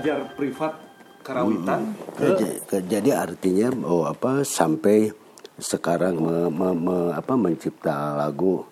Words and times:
belajar 0.00 0.32
privat 0.32 0.72
karawitan 1.20 1.92
ke 2.16 2.24
Jadi- 2.32 2.60
ke- 2.64 2.84
jadi 2.88 3.10
artinya 3.20 3.68
oh 3.84 4.08
apa 4.08 4.40
sampai 4.40 5.12
sekarang 5.60 6.16
me- 6.16 6.48
me- 6.48 6.80
me- 6.80 7.12
apa 7.12 7.36
mencipta 7.36 8.16
lagu 8.16 8.64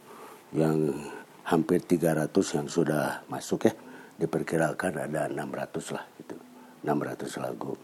yang 0.57 0.97
hampir 1.45 1.85
300 1.85 2.57
yang 2.57 2.65
sudah 2.65 3.21
masuk 3.29 3.69
ya. 3.69 3.77
Diperkirakan 4.17 5.05
ada 5.05 5.29
600 5.29 5.93
lah 5.93 6.05
itu 6.17 6.33
600 6.81 7.37
lagu. 7.45 7.77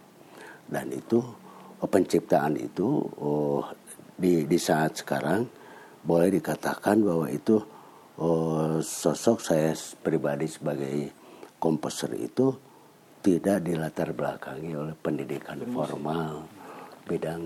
Dan 0.65 0.89
itu 0.89 1.21
oh, 1.77 1.89
penciptaan 1.89 2.57
itu 2.57 3.05
oh, 3.21 3.61
di 4.17 4.49
di 4.49 4.57
saat 4.57 5.05
sekarang 5.05 5.45
boleh 6.01 6.33
dikatakan 6.33 6.97
bahwa 7.05 7.29
itu 7.29 7.61
oh, 8.17 8.81
sosok 8.81 9.37
saya 9.45 9.77
pribadi 10.01 10.49
sebagai 10.49 11.13
komposer 11.61 12.17
itu 12.17 12.57
tidak 13.25 13.65
dilatar 13.65 14.13
belakangi 14.13 14.77
oleh 14.77 14.93
pendidikan 15.01 15.57
formal 15.73 16.45
bidang 17.09 17.41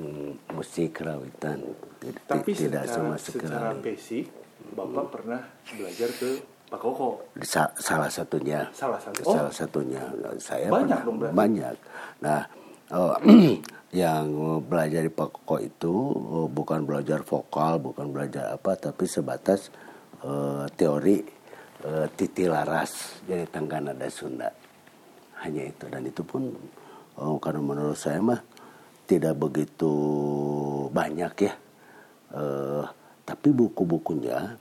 musik 0.50 0.98
kerawitan. 0.98 1.62
Tid- 2.02 2.18
tapi 2.26 2.50
tidak 2.50 2.90
secara, 2.90 2.94
sama 2.98 3.14
secara 3.18 3.70
sekali. 3.70 3.82
basic 3.86 4.24
bapak 4.74 5.06
pernah 5.14 5.40
belajar 5.70 6.10
ke 6.18 6.30
Pak 6.68 6.78
Koko? 6.82 7.08
Sa- 7.46 7.72
salah 7.78 8.10
satunya. 8.10 8.66
Salah 8.74 8.98
satu 8.98 9.20
oh. 9.24 9.34
salah 9.34 9.54
satunya. 9.54 10.02
Saya 10.42 10.66
Banyak 10.66 10.82
pernah- 10.82 11.02
dong 11.06 11.16
berarti. 11.22 11.36
banyak. 11.38 11.74
Nah 12.26 12.42
oh, 12.98 13.14
yang 14.02 14.26
belajar 14.66 15.00
di 15.06 15.12
Pak 15.14 15.28
Koko 15.30 15.56
itu 15.62 15.94
oh, 16.12 16.46
bukan 16.50 16.82
belajar 16.84 17.22
vokal 17.22 17.78
bukan 17.78 18.10
belajar 18.10 18.52
apa 18.52 18.76
tapi 18.76 19.08
sebatas 19.08 19.70
eh, 20.26 20.66
teori 20.74 21.18
eh, 21.86 22.06
titi 22.18 22.44
laras 22.44 23.22
jadi 23.24 23.48
tangga 23.48 23.80
nada 23.80 24.06
Sunda 24.12 24.67
hanya 25.44 25.68
itu 25.70 25.84
dan 25.90 26.02
itu 26.04 26.22
pun 26.24 26.50
oh, 27.18 27.38
karena 27.38 27.62
menurut 27.62 27.98
saya 27.98 28.18
mah 28.18 28.40
tidak 29.08 29.38
begitu 29.40 29.90
banyak 30.92 31.34
ya 31.48 31.52
Eh, 32.28 32.84
tapi 33.24 33.48
buku-bukunya 33.56 34.52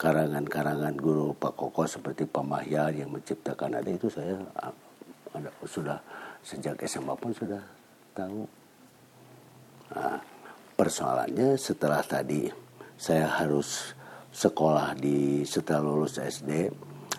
karangan-karangan 0.00 0.96
guru 0.96 1.36
Pak 1.36 1.52
Koko 1.52 1.84
seperti 1.84 2.24
Pak 2.24 2.40
Mahyar 2.40 2.96
yang 2.96 3.12
menciptakan 3.12 3.76
ada 3.76 3.90
itu 3.92 4.08
saya 4.08 4.40
ah, 4.56 4.72
ada, 5.36 5.52
sudah 5.68 6.00
sejak 6.40 6.80
SMA 6.88 7.12
pun 7.20 7.36
sudah 7.36 7.60
tahu. 8.16 8.48
Nah, 9.92 10.16
persoalannya 10.80 11.60
setelah 11.60 12.00
tadi 12.00 12.48
saya 12.96 13.28
harus 13.28 13.92
sekolah 14.32 14.96
di 14.96 15.44
setelah 15.44 15.84
lulus 15.84 16.16
SD 16.16 16.72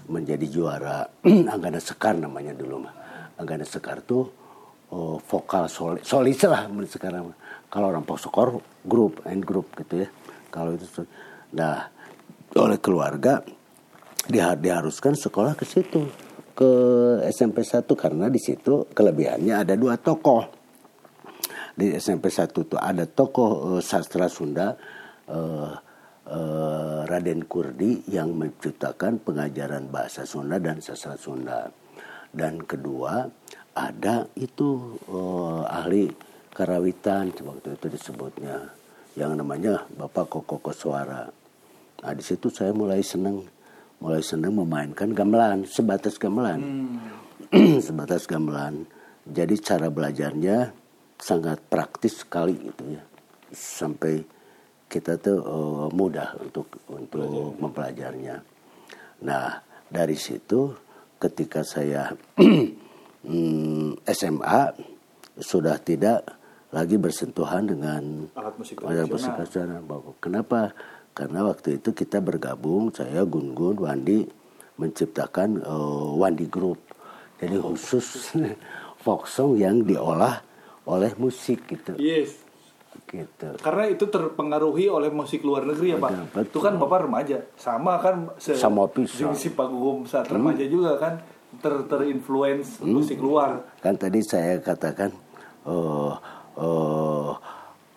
menjadi 0.09 0.50
juara 0.50 1.06
Anggana 1.54 1.78
Sekar 1.78 2.17
namanya 2.17 2.58
dulu 2.58 2.89
mah. 2.89 2.95
Anggana 3.42 3.66
Sekar 3.66 4.06
tuh 4.06 4.30
oh, 4.94 5.17
vokal 5.17 5.66
soli, 5.66 6.06
solis 6.06 6.38
lah 6.45 6.70
menurut 6.70 6.92
sekarang. 6.94 7.34
Kalau 7.72 7.88
orang 7.89 8.06
Poskor 8.06 8.61
grup 8.86 9.25
and 9.25 9.42
grup 9.42 9.73
gitu 9.80 10.06
ya. 10.06 10.09
Kalau 10.53 10.78
itu 10.78 10.86
nah 11.52 11.89
oleh 12.56 12.80
keluarga 12.80 13.44
dia 14.28 14.53
diharuskan 14.53 15.17
sekolah 15.17 15.58
ke 15.58 15.66
situ 15.66 16.06
ke 16.52 16.72
SMP 17.31 17.64
1 17.64 17.88
karena 17.95 18.28
di 18.28 18.38
situ 18.38 18.92
kelebihannya 18.92 19.66
ada 19.66 19.73
dua 19.73 19.98
tokoh 19.98 20.45
di 21.76 21.95
SMP 21.95 22.28
1 22.28 22.52
itu 22.52 22.76
ada 22.76 23.08
tokoh 23.08 23.80
eh, 23.80 23.81
sastra 23.83 24.28
Sunda 24.28 24.76
eh, 25.31 25.73
eh, 26.28 27.00
Raden 27.08 27.48
Kurdi 27.48 28.05
yang 28.11 28.36
menciptakan 28.36 29.23
pengajaran 29.23 29.88
bahasa 29.88 30.28
Sunda 30.28 30.59
dan 30.59 30.83
sastra 30.83 31.16
Sunda. 31.16 31.72
Dan 32.31 32.63
kedua 32.63 33.27
ada 33.75 34.27
itu 34.39 34.99
eh, 35.07 35.61
ahli 35.67 36.08
karawitan 36.52 37.31
waktu 37.43 37.75
itu 37.75 37.87
disebutnya 37.92 38.71
yang 39.15 39.36
namanya 39.36 39.83
Bapak 39.92 40.31
Koko 40.31 40.59
Koswara. 40.59 41.27
Nah 42.02 42.14
di 42.15 42.23
situ 42.23 42.47
saya 42.47 42.71
mulai 42.71 43.03
senang 43.03 43.43
mulai 44.02 44.23
senang 44.23 44.58
memainkan 44.58 45.11
gamelan 45.14 45.67
sebatas 45.67 46.15
gamelan 46.15 46.59
sebatas 47.87 48.27
gamelan. 48.27 48.87
Jadi 49.21 49.55
cara 49.61 49.87
belajarnya 49.91 50.73
sangat 51.21 51.61
praktis 51.70 52.25
sekali 52.25 52.58
gitu 52.58 52.97
ya. 52.97 53.03
Sampai 53.52 54.23
kita 54.87 55.20
tuh 55.20 55.39
eh, 55.39 55.87
mudah 55.91 56.36
untuk 56.39 56.67
untuk 56.91 57.55
mempelajarnya. 57.59 58.36
Nah, 59.21 59.61
dari 59.86 60.17
situ 60.17 60.90
ketika 61.21 61.61
saya 61.61 62.17
hmm, 63.27 64.02
SMA 64.09 64.61
sudah 65.37 65.77
tidak 65.77 66.26
lagi 66.73 66.98
bersentuhan 66.98 67.70
dengan 67.70 68.32
alat 68.33 68.55
musik 68.58 69.32
tradisional. 69.37 69.83
Kenapa? 70.17 70.73
Karena 71.11 71.43
waktu 71.43 71.77
itu 71.77 71.92
kita 71.92 72.23
bergabung, 72.23 72.89
saya 72.95 73.27
Gun-Gun, 73.27 73.83
Wandi 73.83 74.23
menciptakan 74.80 75.61
eh, 75.61 76.09
Wandi 76.17 76.48
Group. 76.48 76.80
Jadi 77.38 77.59
khusus 77.59 78.32
folk 79.03 79.27
song 79.27 79.59
yang 79.59 79.83
diolah 79.83 80.42
oleh 80.86 81.14
musik 81.21 81.70
gitu. 81.70 81.93
yes 82.02 82.51
Gitu. 83.04 83.48
karena 83.60 83.86
itu 83.86 84.06
terpengaruhi 84.06 84.88
oleh 84.88 85.10
musik 85.10 85.42
luar 85.42 85.64
negeri 85.64 85.92
ya 85.92 86.00
pak 86.00 86.12
Betul, 86.32 86.44
itu 86.48 86.60
kan 86.60 86.73
bapak 86.76 87.00
remaja 87.04 87.38
sama 87.54 87.98
kan 87.98 88.32
se 88.36 88.56
Sama 88.56 88.88
pisan. 88.88 89.34
si 89.34 89.50
Pak 89.50 89.67
Gugum 89.67 90.06
saat 90.06 90.28
remaja 90.28 90.64
juga 90.64 90.95
kan 90.95 91.20
ter 91.60 91.76
terinfluence 91.86 92.80
musik 92.80 93.20
luar 93.20 93.67
Kan 93.78 93.95
tadi 93.95 94.20
saya 94.20 94.58
katakan 94.58 95.12
eh 95.62 96.14
eh 96.56 97.30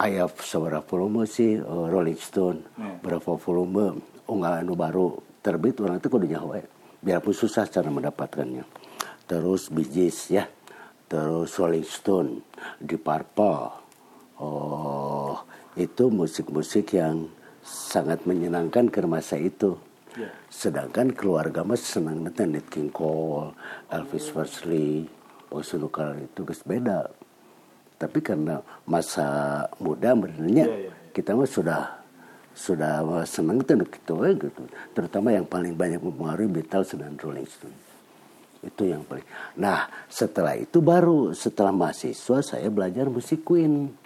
ayah 0.01 0.27
seberapa 0.37 0.83
volume 0.85 1.25
sih 1.25 1.55
eh, 1.55 1.63
Rolling 1.63 2.19
Stone, 2.19 2.59
Hmm. 2.75 2.99
berapa 2.99 3.37
volume 3.37 3.95
unggahan 4.25 4.63
anu 4.63 4.75
baru 4.75 5.15
terbit 5.39 5.79
orang 5.79 5.99
itu 5.99 6.09
kudu 6.09 6.27
nyawa 6.27 6.59
ya. 6.59 6.67
biarpun 6.99 7.31
susah 7.31 7.69
cara 7.69 7.87
mendapatkannya. 7.87 8.65
Terus 9.25 9.69
Gees 9.71 10.29
ya, 10.29 10.49
terus 11.07 11.53
Rolling 11.55 11.85
Stone, 11.85 12.41
Deep 12.79 13.05
Purple, 13.05 13.84
oh 14.44 15.37
itu 15.75 16.12
musik-musik 16.12 16.94
yang 16.94 17.27
sangat 17.65 18.28
menyenangkan 18.28 18.93
ke 18.93 19.00
masa 19.09 19.41
itu. 19.41 19.81
Ya. 20.15 20.31
Sedangkan 20.47 21.10
keluarga 21.10 21.66
mas 21.66 21.82
senang 21.82 22.22
nanti 22.22 22.47
Nat 22.47 22.71
King 22.71 22.93
Cole, 22.93 23.50
Elvis 23.91 24.31
Presley, 24.31 25.09
Nukar 25.50 26.15
itu 26.22 26.47
beda. 26.62 27.10
Tapi 27.99 28.19
karena 28.22 28.62
masa 28.87 29.27
muda 29.82 30.15
sebenarnya 30.15 30.66
Ya, 30.66 30.71
ya, 30.71 30.91
ya. 30.91 30.93
kita 31.15 31.34
mah 31.34 31.50
sudah 31.50 31.82
sudah 32.55 33.03
senang 33.26 33.59
itu 33.59 33.75
gitu, 33.75 34.15
gitu. 34.38 34.62
Terutama 34.94 35.34
yang 35.34 35.47
paling 35.47 35.75
banyak 35.75 35.99
mempengaruhi 35.99 36.47
Beatles 36.47 36.94
dan 36.94 37.19
Rolling 37.19 37.50
Stone. 37.50 37.78
Itu 38.62 38.87
yang 38.87 39.03
paling. 39.03 39.26
Nah 39.59 39.91
setelah 40.06 40.55
itu 40.55 40.78
baru 40.78 41.34
setelah 41.34 41.75
mahasiswa 41.75 42.38
saya 42.55 42.71
belajar 42.71 43.11
musik 43.11 43.43
Queen. 43.43 44.04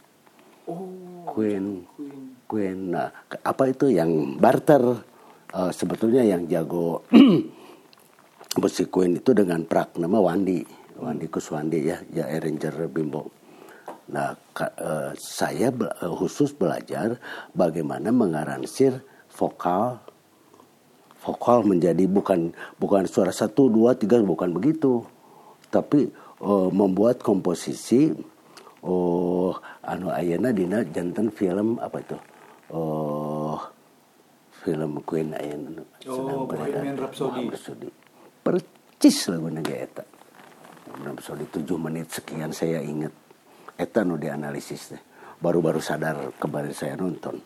Oh 0.69 0.89
Queen. 1.29 1.85
Queen. 1.97 2.21
Queen. 2.49 2.79
Nah, 2.97 3.13
apa 3.45 3.69
itu 3.69 3.93
yang 3.93 4.37
barter? 4.41 4.81
Eh, 5.49 5.73
sebetulnya 5.73 6.25
yang 6.25 6.45
jago 6.45 7.05
musik 8.61 8.89
Queen 8.93 9.17
itu 9.17 9.33
dengan 9.33 9.65
prak 9.65 9.97
nama 9.97 10.21
Wandi, 10.21 10.61
Wandi 11.01 11.27
Kuswandi 11.29 11.89
ya, 11.89 11.97
ya 12.13 12.29
arranger 12.29 12.89
Bimbo. 12.89 13.33
Nah, 14.13 14.33
ka- 14.53 14.73
eh, 14.77 15.13
saya 15.17 15.69
be- 15.73 15.89
eh, 15.89 16.13
khusus 16.13 16.53
belajar 16.57 17.21
bagaimana 17.53 18.09
mengaransir 18.13 19.05
vokal 19.37 20.01
vokal 21.21 21.67
menjadi 21.67 22.09
bukan 22.09 22.57
bukan 22.81 23.05
suara 23.05 23.35
satu 23.35 23.69
dua 23.69 23.93
tiga 23.99 24.17
bukan 24.25 24.49
begitu 24.55 25.05
tapi 25.69 26.09
eh, 26.41 26.69
membuat 26.73 27.21
komposisi 27.21 28.17
oh 28.85 29.55
anu 29.83 30.11
ayana 30.11 30.53
dina 30.53 30.85
jantan 30.85 31.31
film 31.31 31.79
apa 31.79 31.99
itu 31.99 32.17
oh 32.71 33.59
film 34.61 35.01
Queen 35.03 35.33
ayana 35.35 35.83
Oh, 36.09 36.49
Bohemian 36.49 36.97
Rhapsody. 36.97 37.53
Rhapsody. 37.53 37.89
Percis 38.41 39.29
lagu 39.29 39.53
naga 39.53 39.77
eta. 39.77 40.05
Rhapsody 41.05 41.45
tujuh 41.53 41.77
menit 41.77 42.09
sekian 42.09 42.49
saya 42.49 42.81
ingat. 42.81 43.13
Eta 43.77 44.09
nu 44.09 44.17
dianalisis 44.17 44.97
teh. 44.97 45.03
Baru-baru 45.37 45.85
sadar 45.85 46.33
kemarin 46.41 46.73
saya 46.73 46.97
nonton. 46.97 47.37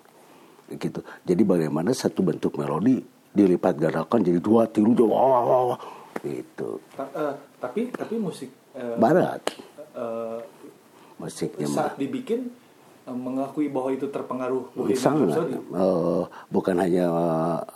Gitu. 0.70 1.02
Jadi 1.26 1.43
bagaimana 1.43 1.90
satu 1.90 2.23
bentuk 2.23 2.55
melodi 2.55 3.02
dilipat 3.34 3.82
gandakan 3.82 4.20
jadi 4.23 4.38
dua 4.38 4.69
tilu 4.70 4.94
dua 4.94 5.11
wah, 5.11 5.43
wah, 5.43 5.62
wah, 5.75 5.81
gitu. 6.23 6.79
Ta- 6.94 7.12
eh, 7.12 7.34
tapi 7.58 7.88
tapi 7.90 8.14
musik 8.17 8.49
eh, 8.76 8.94
barat. 8.96 9.43
eh, 9.96 10.38
musiknya 11.22 11.66
mah. 11.70 11.76
saat 11.86 11.94
dibikin 11.94 12.50
eh, 13.06 13.14
mengakui 13.14 13.70
bahwa 13.70 13.94
itu 13.94 14.10
terpengaruh. 14.10 14.74
Bohemian 14.74 14.98
sangat 14.98 15.38
Rhapsody. 15.38 15.56
Eh, 15.56 16.22
bukan 16.50 16.76
hanya 16.82 17.06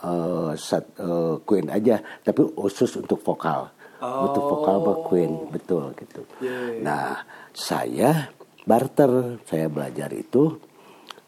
eh, 0.02 0.50
sat- 0.58 0.94
eh, 0.98 1.34
Queen 1.46 1.70
aja 1.70 2.02
tapi 2.26 2.42
khusus 2.58 2.90
untuk 2.98 3.22
vokal. 3.22 3.70
Butuh 3.96 4.42
vokal 4.44 4.76
sama 4.82 4.92
Queen 5.08 5.32
betul 5.48 5.94
gitu. 5.96 6.20
Yeah. 6.44 6.84
nah 6.84 7.24
saya 7.56 8.28
barter. 8.68 9.40
Saya 9.48 9.72
belajar 9.72 10.12
itu. 10.12 10.60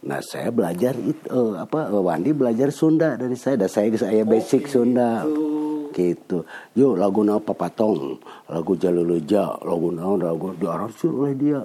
Nah 0.05 0.21
saya 0.21 0.53
belajar 0.53 0.93
itu 0.95 1.25
eh, 1.27 1.55
apa 1.57 1.89
Wandi 1.89 2.37
belajar 2.37 2.69
Sunda 2.69 3.17
dari 3.17 3.39
saya. 3.41 3.57
Dan 3.57 3.71
saya 3.73 3.89
saya 3.97 4.23
basic 4.27 4.69
Sunda. 4.69 5.25
Gitu. 5.89 6.45
Yuk 6.77 6.95
lagu 6.95 7.25
naon 7.27 7.43
papatong 7.43 8.21
lagu 8.47 8.73
jaluluja 8.79 9.59
lagu 9.65 9.89
naon 9.91 10.23
lagu 10.23 10.55
diaransir 10.55 11.11
oleh 11.11 11.35
dia 11.35 11.65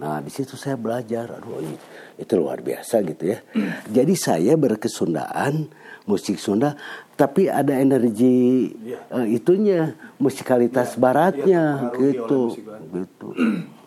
nah 0.00 0.18
di 0.18 0.28
situ 0.28 0.56
saya 0.56 0.74
belajar 0.74 1.28
aduh 1.30 1.60
ini 1.60 1.76
itu 2.16 2.32
luar 2.34 2.58
biasa 2.58 3.04
gitu 3.04 3.28
ya 3.28 3.38
jadi 3.86 4.14
saya 4.16 4.56
berkesundaan 4.56 5.68
musik 6.04 6.36
Sunda 6.36 6.72
tapi 7.14 7.46
ada 7.46 7.76
energi 7.76 8.72
Iya. 8.80 8.98
eh, 9.12 9.26
itunya 9.30 9.92
musikalitas 10.16 10.96
baratnya 10.96 11.44
iya, 11.44 11.86
terpengaruhi 11.86 12.00
oleh 12.00 12.12
gitu 12.16 12.40
barat. 12.58 12.80
gitu 12.96 13.28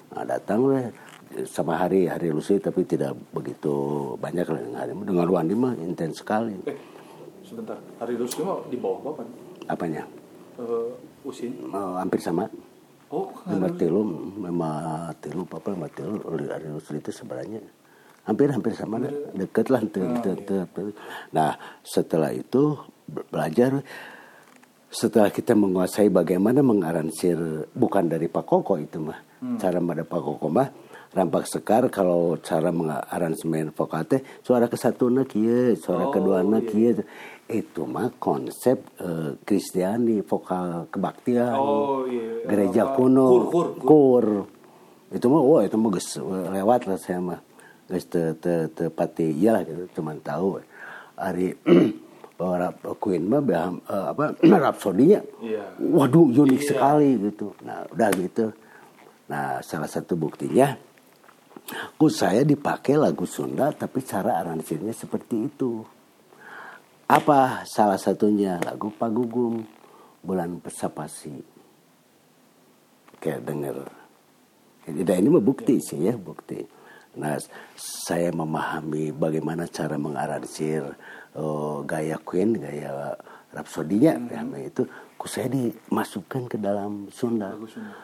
nah 0.08 0.24
datang 0.24 0.60
weh 0.64 0.86
sama 1.44 1.74
hari 1.76 2.06
hari 2.06 2.30
lusi 2.30 2.58
tapi 2.58 2.86
tidak 2.86 3.18
begitu 3.30 3.74
banyak 4.16 4.46
lah 4.46 4.62
dengan 4.62 4.78
hari 4.78 4.92
dengan 4.94 5.28
Wandi 5.28 5.56
mah 5.56 5.74
intens 5.76 6.22
sekali 6.22 6.54
Eh, 6.64 6.78
sebentar. 7.44 7.74
Hari 7.98 8.14
Rusli 8.14 8.42
mah 8.42 8.62
di 8.70 8.78
bawah 8.78 9.02
bapak. 9.04 9.26
apanya 9.66 10.06
Eh, 10.54 10.90
usin. 11.26 11.58
Eh, 11.58 11.94
hampir 11.98 12.22
sama 12.22 12.46
Oh, 13.14 13.30
lima 13.46 13.70
tilu 13.78 14.02
lima 14.42 14.72
tilu 15.22 15.46
apa 15.46 15.70
lima 15.70 15.86
tilu 15.94 16.18
hari 16.50 16.66
itu 16.74 17.12
sebenarnya 17.14 17.62
hampir 18.26 18.50
hampir 18.50 18.74
sama 18.74 18.98
dah. 18.98 19.14
deket 19.38 19.70
lah 19.70 19.86
tuh, 19.86 20.02
tuh. 20.42 20.90
nah 21.30 21.54
setelah 21.86 22.34
itu 22.34 22.74
be- 23.06 23.28
belajar. 23.30 23.86
Setelah 24.94 25.34
kita 25.34 25.58
menguasai 25.58 26.14
bagaimana 26.14 26.62
mengaransir 26.62 27.66
bukan 27.74 28.06
dari 28.06 28.30
Pak 28.30 28.46
Koko 28.46 28.78
itu 28.78 29.02
mah 29.02 29.18
cara 29.58 29.82
pada 29.82 30.06
Pak 30.06 30.22
Koko 30.22 30.48
mah 30.54 30.70
rampak 31.14 31.46
sekar 31.46 31.86
kalau 31.94 32.42
cara 32.42 32.74
mengaransemen 32.74 33.70
vokal 33.70 34.02
teh 34.10 34.22
suara 34.42 34.66
kesatu 34.66 35.14
kieu 35.30 35.78
suara 35.78 36.10
kedua 36.10 36.42
kieu 36.66 37.06
itu 37.46 37.84
mah 37.84 38.10
konsep 38.18 38.80
eh, 38.98 39.36
Kristiani 39.40 40.22
vokal 40.22 40.88
kebaktian 40.88 41.54
Oh, 41.54 42.08
iya. 42.08 42.46
gereja 42.46 42.88
Apa? 42.88 42.96
kuno 42.96 43.26
Kur, 43.28 43.44
kur, 43.50 43.68
kur. 43.80 44.26
itu 45.10 45.26
mah 45.28 45.42
wah 45.42 45.62
itu 45.62 45.76
mah 45.76 45.90
geus 45.92 46.10
lewat 46.50 46.88
lah 46.88 46.98
saya 46.98 47.20
mah 47.20 47.40
geus 47.86 48.06
te 48.06 48.34
te 48.36 48.68
te 48.68 48.88
pati 48.88 49.30
iyalah 49.30 49.62
gitu 49.62 49.84
cuman 49.94 50.18
tahu 50.20 50.58
hari 51.14 51.54
rap 52.40 52.76
Queen 52.98 53.24
mah 53.24 53.40
beham, 53.40 53.80
eh, 53.84 54.06
apa 54.10 54.34
rapsodinya 54.66 55.22
Iya. 55.40 55.78
waduh 55.80 56.28
unik 56.28 56.58
Iya. 56.58 56.70
sekali 56.70 57.10
gitu 57.22 57.54
nah 57.62 57.86
udah 57.88 58.10
gitu 58.16 58.46
nah 59.24 59.60
salah 59.60 59.88
satu 59.88 60.16
buktinya 60.16 60.76
ku 61.96 62.08
saya 62.08 62.44
dipakai 62.44 62.96
lagu 62.96 63.24
Sunda 63.24 63.72
tapi 63.72 64.02
cara 64.02 64.36
aransemennya 64.38 64.92
seperti 64.92 65.48
itu 65.48 65.80
apa 67.08 67.68
salah 67.68 68.00
satunya? 68.00 68.60
Lagu 68.64 68.88
Pagugum 68.96 69.64
bulan 70.24 70.60
pesapasi 70.64 71.36
kayak 73.20 73.44
denger. 73.44 73.78
Tidak 74.84 75.16
ini 75.16 75.28
mah 75.32 75.44
bukti 75.44 75.80
sih 75.80 76.00
ya 76.00 76.16
bukti. 76.16 76.60
Nah 77.20 77.40
saya 77.76 78.32
memahami 78.36 79.16
bagaimana 79.16 79.68
cara 79.68 79.96
mengaransir 80.00 80.84
eh, 81.36 81.78
gaya 81.88 82.20
Queen 82.20 82.60
gaya 82.60 83.16
Rhapsody-nya 83.54 84.18
ya, 84.34 84.42
itu 84.66 84.82
ku 85.14 85.30
saya 85.30 85.46
dimasukkan 85.46 86.50
ke 86.50 86.58
dalam 86.58 87.06
Sunda. 87.14 87.54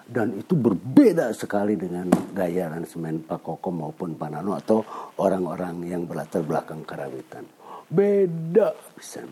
Dan 0.05 0.37
itu 0.37 0.53
berbeda 0.53 1.33
sekali 1.33 1.73
dengan 1.73 2.05
gaya 2.37 2.69
aransemen 2.69 3.25
Pak 3.25 3.41
Koko 3.41 3.73
maupun 3.73 4.13
Pak 4.13 4.29
Nano 4.29 4.53
atau 4.53 4.85
orang-orang 5.17 5.89
yang 5.89 6.05
berlatar 6.05 6.45
belakang 6.45 6.85
karawitan 6.85 7.49
beda. 7.89 8.73
Bisa 8.97 9.25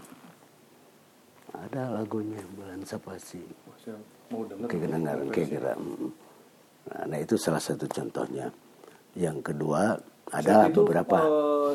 ada 1.58 2.02
lagunya 2.02 2.42
bulan 2.54 2.86
kedengaran 4.68 5.32
kayak 5.32 5.50
kira 5.50 5.74
nah, 7.08 7.18
itu 7.18 7.36
salah 7.40 7.62
satu 7.62 7.88
contohnya. 7.88 8.52
Yang 9.18 9.54
kedua 9.54 9.98
ada 10.30 10.70
itu, 10.70 10.84
beberapa. 10.84 11.18
Eh, 11.24 11.74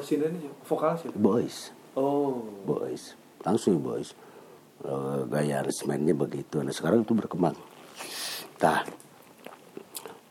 vokal 0.68 0.94
sih. 1.00 1.10
boys. 1.16 1.74
Oh, 1.98 2.44
boys. 2.62 3.16
Langsung 3.42 3.82
boys. 3.82 4.14
Eh, 4.82 5.20
gaya 5.30 5.62
aransemennya 5.62 6.14
begitu. 6.14 6.62
Nah 6.62 6.74
sekarang 6.74 7.02
itu 7.02 7.14
berkembang. 7.14 7.56
Nah 8.62 8.80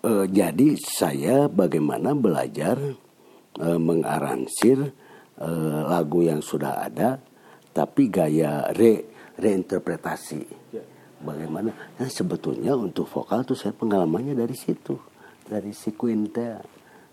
eh, 0.06 0.26
jadi 0.32 0.68
saya 0.80 1.52
bagaimana 1.52 2.16
belajar 2.16 2.78
eh, 3.60 3.80
mengaransir 3.82 4.94
eh, 5.42 5.82
lagu 5.90 6.22
yang 6.22 6.40
sudah 6.40 6.86
ada 6.86 7.18
tapi 7.72 8.12
gaya 8.12 8.70
re 8.76 9.10
reinterpretasi. 9.42 10.42
Ya. 10.76 10.84
bagaimana? 11.22 11.74
Nah 11.98 12.10
sebetulnya 12.10 12.78
untuk 12.78 13.10
vokal 13.10 13.42
tuh 13.46 13.58
saya 13.58 13.74
pengalamannya 13.74 14.38
dari 14.38 14.54
situ 14.54 14.98
dari 15.46 15.74
si 15.74 15.92
Quinta. 15.98 16.62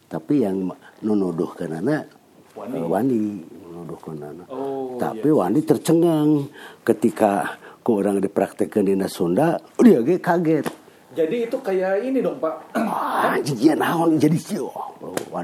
Tapi 0.09 0.41
yang 0.41 0.73
nunuduh 1.05 1.53
ke 1.53 1.69
Nana 1.69 2.01
Wani. 2.57 2.81
eh, 2.81 2.87
Wani 2.89 3.19
nunuduh 3.45 3.99
ke 4.01 4.13
Nana 4.17 4.45
Oh, 4.49 4.97
tapi 4.97 5.29
Wandi 5.29 5.61
tercengang. 5.63 6.49
Ketika 6.81 7.61
ke 7.85 7.91
orang 7.93 8.21
dipraktekkan 8.21 8.89
di 8.89 8.97
Sunda 9.09 9.61
dia 9.81 10.01
ge 10.01 10.17
kaget. 10.21 10.65
Jadi 11.13 11.49
itu 11.49 11.57
kayak 11.61 12.05
ini 12.05 12.21
dong 12.21 12.37
Pak. 12.37 12.77
ah 12.77 13.37
jadi 13.41 13.77
naon 13.77 14.21
jadi 14.21 14.37
sih 14.37 14.61
oh, 14.61 14.93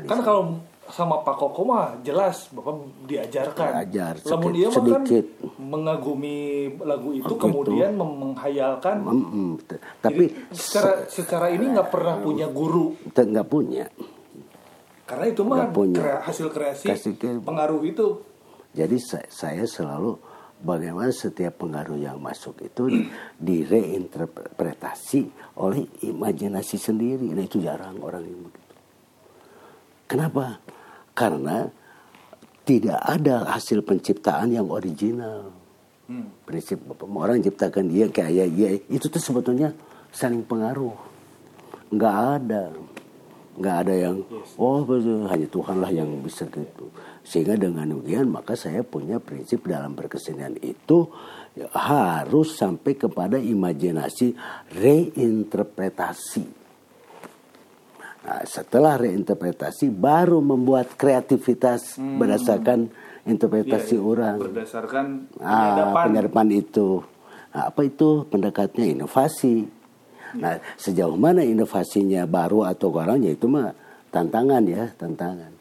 Kan 0.09 0.21
kalau 0.21 0.61
sama 0.87 1.21
Pak 1.21 1.37
Koko 1.37 1.63
mah 1.63 1.97
jelas 2.01 2.49
Bapak 2.49 2.75
diajarkan. 3.05 3.71
Diajar, 3.83 4.15
sedikit- 4.21 4.53
dia 4.53 4.69
mah 4.69 4.85
kan 4.85 5.03
mengagumi 5.57 6.37
lagu 6.79 7.11
itu 7.11 7.25
Begitu. 7.27 7.41
kemudian 7.41 7.91
mem- 7.93 8.19
menghayalkan. 8.21 8.97
Mm, 9.01 9.25
mm, 9.25 9.53
t- 9.65 9.81
tapi 9.99 10.25
Jadi, 10.29 10.53
secara 10.53 10.93
secara 11.07 11.47
ini 11.49 11.73
nggak 11.73 11.89
pernah 11.89 12.15
punya 12.17 12.47
guru 12.47 12.95
nggak 13.07 13.49
punya 13.49 13.87
karena 15.05 15.27
itu 15.27 15.43
mah 15.43 15.69
punya. 15.69 15.97
krea- 15.97 16.23
hasil 16.23 16.49
kreasi 16.49 16.87
Kasih 16.89 17.13
pengaruh 17.41 17.81
itu. 17.83 18.21
Jadi 18.73 18.97
sa- 18.99 19.29
saya 19.29 19.65
selalu 19.65 20.17
bagaimana 20.59 21.13
setiap 21.13 21.61
pengaruh 21.61 21.95
yang 21.95 22.17
masuk 22.17 22.57
itu 22.59 22.89
direinterpretasi 23.39 25.23
oleh 25.65 25.85
imajinasi 26.03 26.77
sendiri. 26.77 27.31
Nah 27.31 27.45
itu 27.45 27.61
jarang 27.61 28.01
orang 28.01 28.25
yang 28.25 28.41
begitu. 28.43 28.64
Kenapa? 30.05 30.61
Karena 31.15 31.69
tidak 32.65 33.01
ada 33.01 33.45
hasil 33.57 33.85
penciptaan 33.85 34.53
yang 34.53 34.69
original. 34.73 35.53
Hmm. 36.05 36.29
Prinsip 36.45 36.85
orang 37.01 37.41
ciptakan 37.41 37.89
dia 37.89 38.09
kayak 38.13 38.49
dia 38.53 38.77
itu 38.93 39.07
tuh 39.09 39.21
sebetulnya 39.21 39.73
saling 40.13 40.45
pengaruh. 40.45 40.97
Nggak 41.93 42.17
ada 42.41 42.65
nggak 43.55 43.77
ada 43.87 43.95
yang 43.95 44.17
oh 44.59 44.83
betul, 44.83 45.31
hanya 45.31 45.47
Tuhan 45.47 45.79
lah 45.79 45.91
yang 45.95 46.11
bisa 46.27 46.43
gitu 46.51 46.91
sehingga 47.23 47.55
dengan 47.55 47.87
demikian 47.87 48.27
maka 48.27 48.59
saya 48.59 48.83
punya 48.83 49.23
prinsip 49.23 49.63
dalam 49.63 49.95
berkesenian 49.95 50.59
itu 50.59 51.07
ya, 51.55 51.71
harus 51.71 52.59
sampai 52.59 52.99
kepada 52.99 53.39
imajinasi 53.39 54.35
reinterpretasi 54.75 56.64
nah, 58.25 58.43
setelah 58.49 58.97
reinterpretasi 58.99 59.93
baru 59.93 60.41
membuat 60.41 60.97
kreativitas 60.97 62.01
berdasarkan 62.01 62.89
interpretasi 63.25 63.97
iya. 63.97 64.05
orang 64.05 64.37
berdasarkan 64.41 65.07
Ah, 65.41 65.49
penyadapan. 65.49 66.03
penyadapan 66.11 66.49
itu. 66.59 66.89
Nah, 67.55 67.71
apa 67.71 67.81
itu 67.87 68.27
pendekatnya 68.29 68.85
inovasi. 68.91 69.69
Nah, 70.35 70.59
sejauh 70.75 71.15
mana 71.15 71.47
inovasinya 71.47 72.27
baru 72.27 72.67
atau 72.67 72.91
orangnya 72.91 73.31
itu 73.31 73.47
mah 73.47 73.71
tantangan 74.11 74.67
ya, 74.67 74.91
tantangan. 74.99 75.55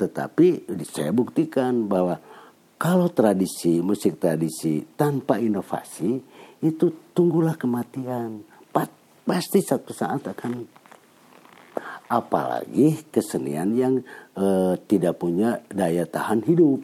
Tetapi 0.00 0.72
saya 0.88 1.12
buktikan 1.12 1.84
bahwa 1.84 2.16
kalau 2.76 3.08
tradisi, 3.12 3.80
musik 3.84 4.16
tradisi 4.20 4.84
tanpa 4.96 5.36
inovasi 5.40 6.20
itu 6.64 6.86
tunggulah 7.12 7.56
kematian. 7.56 8.40
Pa- 8.72 9.04
Pasti 9.26 9.58
satu 9.58 9.90
saat 9.90 10.22
akan 10.22 10.64
apalagi 12.06 13.06
kesenian 13.10 13.74
yang 13.74 13.94
eh, 14.38 14.74
tidak 14.86 15.18
punya 15.18 15.62
daya 15.70 16.06
tahan 16.06 16.42
hidup 16.46 16.82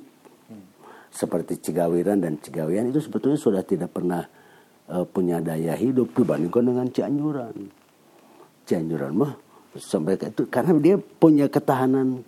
seperti 1.12 1.60
Cigawiran 1.60 2.24
dan 2.24 2.40
Cigawian 2.40 2.88
itu 2.88 3.04
sebetulnya 3.04 3.36
sudah 3.36 3.62
tidak 3.62 3.92
pernah 3.92 4.24
eh, 4.88 5.04
punya 5.04 5.38
daya 5.44 5.76
hidup 5.76 6.16
dibandingkan 6.16 6.64
dengan 6.72 6.86
Cianjuran. 6.88 7.54
Cianjuran 8.64 9.12
mah 9.12 9.32
sampai 9.76 10.16
ke 10.16 10.32
itu 10.32 10.48
karena 10.48 10.72
dia 10.80 10.96
punya 10.96 11.48
ketahanan 11.48 12.24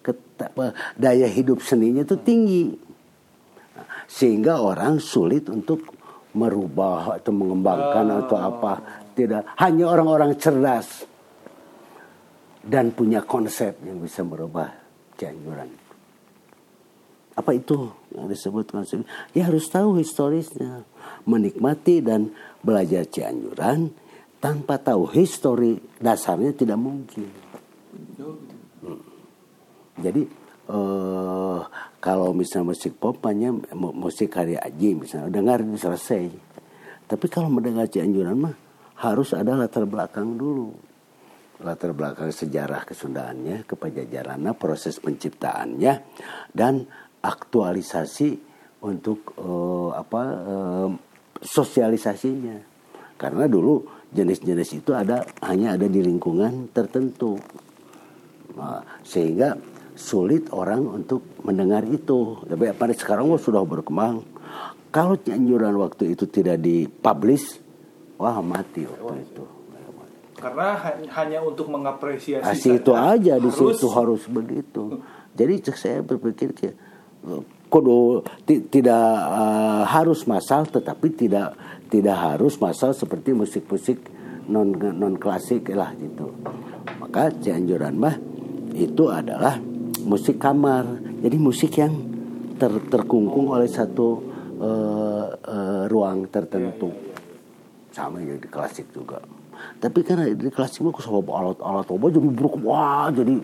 keta- 0.00 0.74
daya 0.96 1.28
hidup 1.28 1.60
seninya 1.60 2.02
itu 2.02 2.16
tinggi. 2.18 2.64
Sehingga 4.08 4.60
orang 4.60 5.00
sulit 5.00 5.48
untuk 5.48 5.88
merubah 6.32 7.20
atau 7.20 7.32
mengembangkan 7.32 8.24
atau 8.24 8.36
apa. 8.40 8.72
Tidak, 9.12 9.60
hanya 9.60 9.92
orang-orang 9.92 10.36
cerdas 10.40 11.04
dan 12.62 12.94
punya 12.94 13.26
konsep 13.26 13.74
yang 13.82 13.98
bisa 13.98 14.22
merubah 14.22 14.70
Cianjuran. 15.18 15.70
Apa 17.32 17.50
itu 17.56 17.90
yang 18.14 18.28
disebut 18.28 18.70
konsep? 18.70 19.02
Ya 19.32 19.48
harus 19.48 19.66
tahu 19.66 19.98
historisnya, 19.98 20.86
menikmati 21.26 22.04
dan 22.04 22.30
belajar 22.62 23.08
Cianjuran 23.08 23.90
tanpa 24.38 24.78
tahu 24.78 25.10
histori 25.10 25.78
dasarnya 25.98 26.54
tidak 26.54 26.78
mungkin. 26.78 27.28
Hmm. 28.82 29.02
Jadi 29.98 30.22
eh, 30.70 31.60
kalau 32.02 32.28
misalnya 32.34 32.74
musik 32.74 32.98
pop 32.98 33.18
hanya 33.26 33.54
musik 33.74 34.34
karya 34.34 34.60
Aji 34.62 34.98
misalnya 34.98 35.30
dengar 35.32 35.62
selesai. 35.78 36.30
Tapi 37.08 37.26
kalau 37.26 37.50
mendengar 37.50 37.88
Cianjuran 37.90 38.38
mah 38.38 38.56
harus 39.02 39.34
ada 39.34 39.58
latar 39.58 39.88
belakang 39.88 40.38
dulu 40.38 40.91
latar 41.62 41.94
belakang 41.94 42.34
sejarah 42.34 42.82
kesundaannya, 42.84 43.64
kepajajarannya, 43.64 44.52
proses 44.58 44.98
penciptaannya, 44.98 45.94
dan 46.50 46.84
aktualisasi 47.22 48.36
untuk 48.82 49.38
uh, 49.38 49.94
apa 49.94 50.22
uh, 50.22 50.88
sosialisasinya. 51.38 52.70
Karena 53.14 53.46
dulu 53.46 53.86
jenis-jenis 54.10 54.82
itu 54.82 54.90
ada 54.92 55.22
hanya 55.46 55.78
ada 55.78 55.86
di 55.86 56.02
lingkungan 56.02 56.74
tertentu, 56.74 57.38
nah, 58.58 58.82
sehingga 59.06 59.54
sulit 59.94 60.50
orang 60.50 60.82
untuk 61.02 61.38
mendengar 61.46 61.86
itu. 61.86 62.42
Tapi 62.42 62.74
apa 62.74 62.90
sekarang 62.92 63.30
oh, 63.30 63.38
sudah 63.38 63.62
berkembang. 63.62 64.26
Kalau 64.92 65.16
anjuran 65.16 65.78
waktu 65.80 66.12
itu 66.12 66.28
tidak 66.28 66.60
dipublish, 66.60 67.62
wah 68.20 68.42
mati 68.44 68.84
waktu 68.84 69.24
itu 69.24 69.61
karena 70.42 70.74
hanya 71.14 71.38
untuk 71.38 71.70
mengapresiasi 71.70 72.82
itu 72.82 72.92
aja 72.92 73.38
di 73.38 73.50
situ 73.54 73.86
harus. 73.94 74.26
begitu. 74.26 74.98
Jadi 75.38 75.54
saya 75.70 76.02
berpikir 76.02 76.50
ya 76.58 76.74
kudu 77.70 78.26
tidak 78.68 79.06
uh, 79.32 79.86
harus 79.86 80.26
masal 80.26 80.66
tetapi 80.68 81.14
tidak 81.14 81.54
tidak 81.88 82.18
harus 82.18 82.58
masal 82.58 82.92
seperti 82.92 83.32
musik-musik 83.32 84.02
non 84.50 84.74
non 84.74 85.14
klasik 85.16 85.70
lah 85.70 85.94
gitu. 85.96 86.34
Maka 86.98 87.30
Cianjuran 87.38 87.94
mah 87.94 88.18
itu 88.74 89.06
adalah 89.08 89.56
musik 90.02 90.42
kamar. 90.42 90.84
Jadi 91.22 91.36
musik 91.38 91.78
yang 91.78 91.94
ter, 92.58 92.72
terkungkung 92.90 93.54
oleh 93.54 93.70
satu 93.70 94.20
uh, 94.58 95.26
uh, 95.32 95.82
ruang 95.86 96.26
tertentu. 96.28 96.90
Sama 97.94 98.20
jadi 98.20 98.48
klasik 98.50 98.90
juga 98.90 99.22
tapi 99.82 100.06
karena 100.06 100.30
di 100.30 100.50
kelas 100.50 100.78
aku 100.78 101.02
sama 101.02 101.22
alat-alat 101.22 101.86
obat 101.90 102.14
jadi 102.14 102.28
buruk 102.30 102.62
wah 102.62 103.10
jadi 103.10 103.42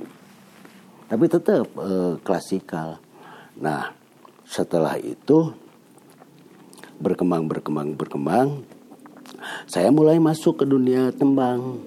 tapi 1.08 1.24
tetap 1.24 1.64
uh, 1.80 2.20
klasikal. 2.20 3.00
Nah 3.58 3.96
setelah 4.44 5.00
itu 5.00 5.56
berkembang 7.00 7.48
berkembang 7.48 7.96
berkembang 7.96 8.60
saya 9.68 9.88
mulai 9.88 10.20
masuk 10.20 10.62
ke 10.62 10.64
dunia 10.68 11.14
tembang. 11.14 11.80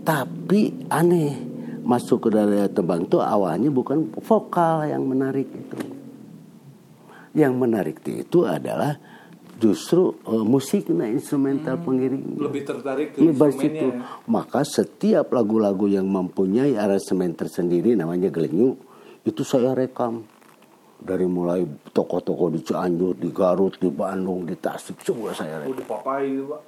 Tapi 0.00 0.88
aneh 0.88 1.36
masuk 1.84 2.26
ke 2.26 2.28
dunia 2.32 2.66
tembang 2.72 3.04
itu 3.04 3.20
awalnya 3.20 3.68
bukan 3.68 4.10
vokal 4.18 4.88
yang 4.88 5.04
menarik 5.04 5.46
itu. 5.46 5.80
Yang 7.36 7.54
menarik 7.54 7.96
itu 8.02 8.42
adalah 8.48 8.98
justru 9.60 10.16
uh, 10.24 10.44
musik 10.44 10.88
nah 10.88 11.04
instrumental 11.04 11.76
hmm. 11.76 11.84
pengiring 11.84 12.24
lebih 12.40 12.62
tertarik 12.64 13.12
ke 13.12 13.20
instrumennya 13.20 13.68
itu. 13.68 13.88
maka 14.32 14.64
setiap 14.64 15.28
lagu-lagu 15.36 15.84
yang 15.84 16.08
mempunyai 16.08 16.80
aransemen 16.80 17.36
tersendiri 17.36 17.92
namanya 17.92 18.32
gelenyu 18.32 18.80
itu 19.20 19.44
saya 19.44 19.76
rekam 19.76 20.24
dari 21.00 21.24
mulai 21.24 21.64
toko-toko 21.96 22.52
di 22.52 22.60
Cianjur, 22.60 23.16
di 23.16 23.32
Garut, 23.32 23.80
di 23.80 23.88
Bandung, 23.88 24.44
di 24.44 24.52
Tasik 24.60 25.00
semua 25.00 25.32
saya 25.32 25.64
rekam. 25.64 25.72
Udah 25.72 25.86
papai 25.88 26.28
pak. 26.44 26.62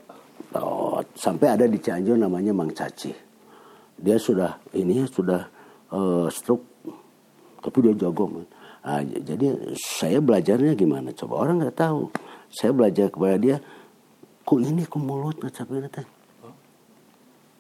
Oh, 0.57 1.01
sampai 1.17 1.49
ada 1.53 1.65
di 1.69 1.77
Cianjur 1.81 2.17
namanya 2.17 2.53
Mang 2.53 2.73
Caci. 2.73 3.13
Dia 3.97 4.17
sudah 4.17 4.57
ini 4.73 5.05
sudah 5.05 5.49
uh, 5.93 6.27
stroke, 6.33 6.65
tapi 7.61 7.77
dia 7.85 8.09
jago 8.09 8.25
man. 8.29 8.47
Nah, 8.83 9.05
jadi 9.05 9.77
saya 9.79 10.19
belajarnya 10.19 10.75
gimana? 10.75 11.15
Coba 11.15 11.47
orang 11.47 11.63
nggak 11.63 11.77
tahu 11.79 12.11
saya 12.53 12.71
belajar 12.77 13.09
kepada 13.09 13.41
dia 13.41 13.57
kok 14.45 14.61
ini 14.61 14.85
ke 14.85 14.99
mulut 15.01 15.41
sampai 15.49 15.89
teh 15.89 16.05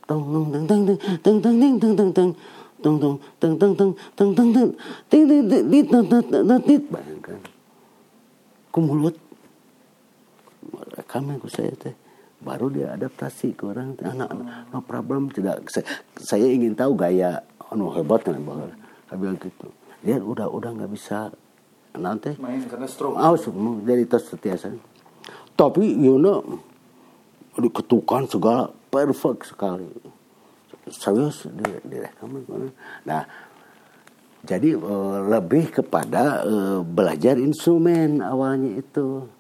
tong 0.05 0.23
tong 0.29 0.47
tong 0.53 0.65
tong 0.69 0.83
tong 0.85 1.39
tong 1.41 1.57
tong 1.57 1.57
tong 1.81 1.95
tong 1.97 1.97
tong 1.97 2.33
tong 2.83 3.05
tong 3.41 3.55
tong 3.57 3.75
tong 3.75 3.93
tong 4.13 4.31
tong 4.37 4.51
tong 4.53 4.71
ting 5.09 5.25
ting 5.25 5.43
ting 5.49 5.85
tong 5.89 6.05
tong 6.07 6.25
tong 6.29 6.63
ting 6.69 6.83
bayangkan 6.93 7.41
ke 8.69 8.79
mulut 8.79 9.17
rekam 10.93 11.33
aku 11.33 11.49
saya 11.49 11.73
teh 11.81 11.97
baru 12.43 12.69
dia 12.69 12.93
adaptasi 12.93 13.55
ke 13.55 13.63
orang 13.65 13.95
anak 14.03 14.29
no 14.75 14.83
problem 14.83 15.31
tidak 15.31 15.63
saya, 15.71 15.87
saya 16.19 16.45
ingin 16.45 16.75
tahu 16.75 16.93
gaya 16.99 17.41
anu 17.71 17.89
hebat 17.95 18.27
kan 18.27 18.37
bahwa 18.43 18.69
bilang 19.15 19.39
gitu 19.39 19.71
dia 20.03 20.19
udah 20.19 20.51
udah 20.51 20.71
nggak 20.75 20.93
bisa 20.93 21.31
nanti. 21.97 22.37
Main 22.41 22.65
karena 22.69 22.89
stroke. 22.89 23.17
Oh 23.17 23.37
dari 23.85 24.05
tos 24.09 24.29
setiasan 24.29 24.93
tapi 25.63 25.85
you 25.85 26.17
know 26.17 26.41
diketukan 27.55 28.27
segala 28.27 28.73
perfect 28.89 29.53
sekali. 29.53 29.89
Serius 30.91 31.47
di, 31.47 31.63
direkam 31.87 32.43
nah 33.07 33.23
jadi 34.43 34.75
uh, 34.75 35.23
lebih 35.31 35.71
kepada 35.71 36.43
uh, 36.43 36.81
belajar 36.83 37.39
instrumen 37.39 38.19
awalnya 38.19 38.83
itu. 38.83 39.31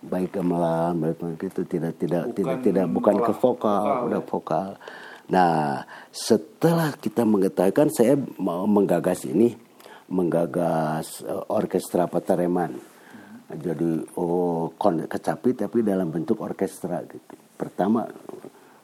Baik 0.00 0.38
gamelan 0.38 0.96
baik 1.02 1.42
itu 1.42 1.66
tidak 1.66 1.98
tidak 2.00 2.30
bukan 2.30 2.36
tidak 2.38 2.56
tidak 2.64 2.86
bukan 2.88 3.16
ke 3.20 3.32
vokal. 3.36 3.84
udah 4.08 4.22
ya? 4.22 4.24
vokal. 4.24 4.68
Nah 5.26 5.82
setelah 6.14 6.94
kita 6.96 7.26
mengetahui 7.26 7.90
saya 7.92 8.14
mau 8.38 8.64
menggagas 8.64 9.26
ini 9.28 9.58
menggagas 10.10 11.22
uh, 11.26 11.44
orkestra 11.50 12.06
Patareman. 12.06 12.72
Hmm. 12.76 13.58
Jadi 13.58 14.06
oh 14.18 14.74
kon 14.78 15.06
kecapi 15.06 15.54
tapi 15.54 15.82
dalam 15.82 16.10
bentuk 16.10 16.42
orkestra 16.42 17.02
gitu. 17.06 17.34
Pertama 17.56 18.06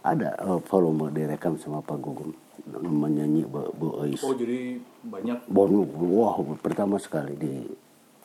ada 0.03 0.35
uh, 0.43 0.59
volume 0.67 1.15
direkam 1.15 1.55
sama 1.59 1.79
Pak 1.83 1.99
Gugum 2.03 2.33
menyanyi 2.71 3.43
Bu, 3.47 3.71
Bu 3.75 3.89
Ois. 4.07 4.23
Oh 4.23 4.35
jadi 4.35 4.79
banyak. 5.03 5.51
Bonu, 5.51 5.83
wah 6.15 6.39
pertama 6.63 6.99
sekali 7.01 7.35
di 7.35 7.55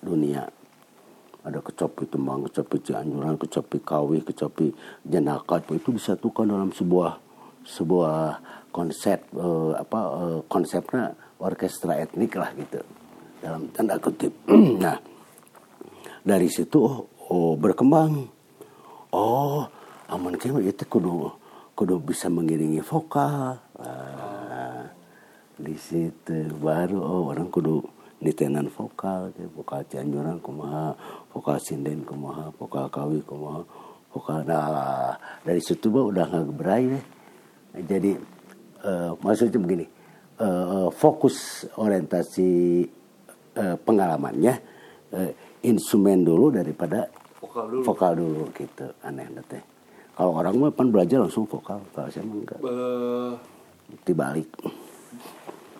dunia. 0.01 0.45
Ada 1.47 1.63
kecapi 1.63 2.11
Tembang, 2.11 2.43
kecapi 2.51 2.75
Cianjuran, 2.83 3.39
kecapi 3.39 3.77
Kawi, 3.79 4.19
kecapi 4.19 4.67
Jenakat. 5.07 5.63
Itu 5.71 5.95
disatukan 5.95 6.43
dalam 6.43 6.75
sebuah 6.75 7.23
sebuah 7.67 8.39
konsep 8.71 9.19
uh, 9.35 9.75
apa 9.79 9.99
uh, 9.99 10.39
konsepnya 10.47 11.15
orkestra 11.37 11.97
etnik 12.01 12.33
lah 12.37 12.51
gitu 12.57 12.81
dalam 13.41 13.69
tanda 13.73 14.01
kutip. 14.01 14.33
nah 14.83 14.97
dari 16.25 16.49
situ 16.49 16.77
oh, 16.81 17.07
oh 17.29 17.53
berkembang. 17.55 18.27
Oh 19.15 19.63
aman 20.11 20.35
kemah 20.35 20.63
itu 20.63 20.83
kudu 20.87 21.31
kudu 21.77 22.01
bisa 22.01 22.27
mengiringi 22.27 22.83
vokal. 22.83 23.55
Nah, 23.77 24.89
di 25.57 25.75
situ 25.77 26.53
baru 26.57 26.99
oh 27.01 27.31
orang 27.31 27.49
kudu 27.49 27.81
nitenan 28.21 28.69
vokal 28.73 29.29
gitu. 29.37 29.49
vokal 29.61 29.85
Cianjuran 29.85 30.41
kumaha 30.41 30.97
vokal 31.29 31.57
sinden 31.61 32.01
kumaha 32.01 32.49
vokal 32.57 32.89
kawi 32.89 33.21
kumaha 33.21 33.61
vokal 34.09 34.41
nah 34.41 35.13
dari 35.45 35.61
situ 35.61 35.93
bah 35.93 36.05
udah 36.09 36.25
nggak 36.25 36.55
berai 36.57 36.83
deh 36.97 37.05
jadi 37.85 38.17
uh, 38.81 39.13
maksudnya 39.21 39.61
begini 39.61 39.85
uh, 40.41 40.87
fokus 40.93 41.67
orientasi 41.77 42.83
uh, 43.57 43.75
pengalamannya 43.81 44.53
uh, 45.13 45.31
instrumen 45.65 46.21
dulu 46.21 46.53
daripada 46.53 47.09
vokal 47.41 47.65
dulu. 47.69 47.81
Vokal 47.83 48.11
dulu 48.17 48.43
gitu 48.53 48.85
aneh 49.03 49.27
teh. 49.45 49.63
Kalau 50.17 50.33
orang 50.33 50.57
mah 50.57 50.73
pan 50.73 50.89
belajar 50.89 51.21
langsung 51.21 51.45
vokal, 51.45 51.77
kalau 51.93 52.09
saya 52.09 52.25
mah 52.25 52.37
enggak. 52.41 52.59
Uh, 52.65 53.33
Dibalik. 54.01 54.49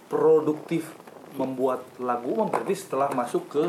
Produktif 0.08 0.94
membuat 1.36 1.84
lagu 2.00 2.38
berarti 2.48 2.76
setelah 2.78 3.10
masuk 3.12 3.44
ke 3.50 3.64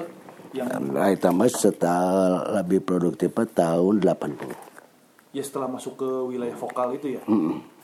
yang 0.57 0.69
nah, 0.69 1.13
tambah 1.19 1.49
setelah 1.53 2.41
lebih 2.61 2.81
produktif 2.81 3.33
tahun 3.53 4.01
80. 4.01 5.37
Ya 5.37 5.45
setelah 5.45 5.69
masuk 5.69 6.01
ke 6.01 6.09
wilayah 6.09 6.57
vokal 6.57 6.97
itu 6.97 7.21
ya. 7.21 7.23
Mm 7.29 7.37
-mm 7.37 7.79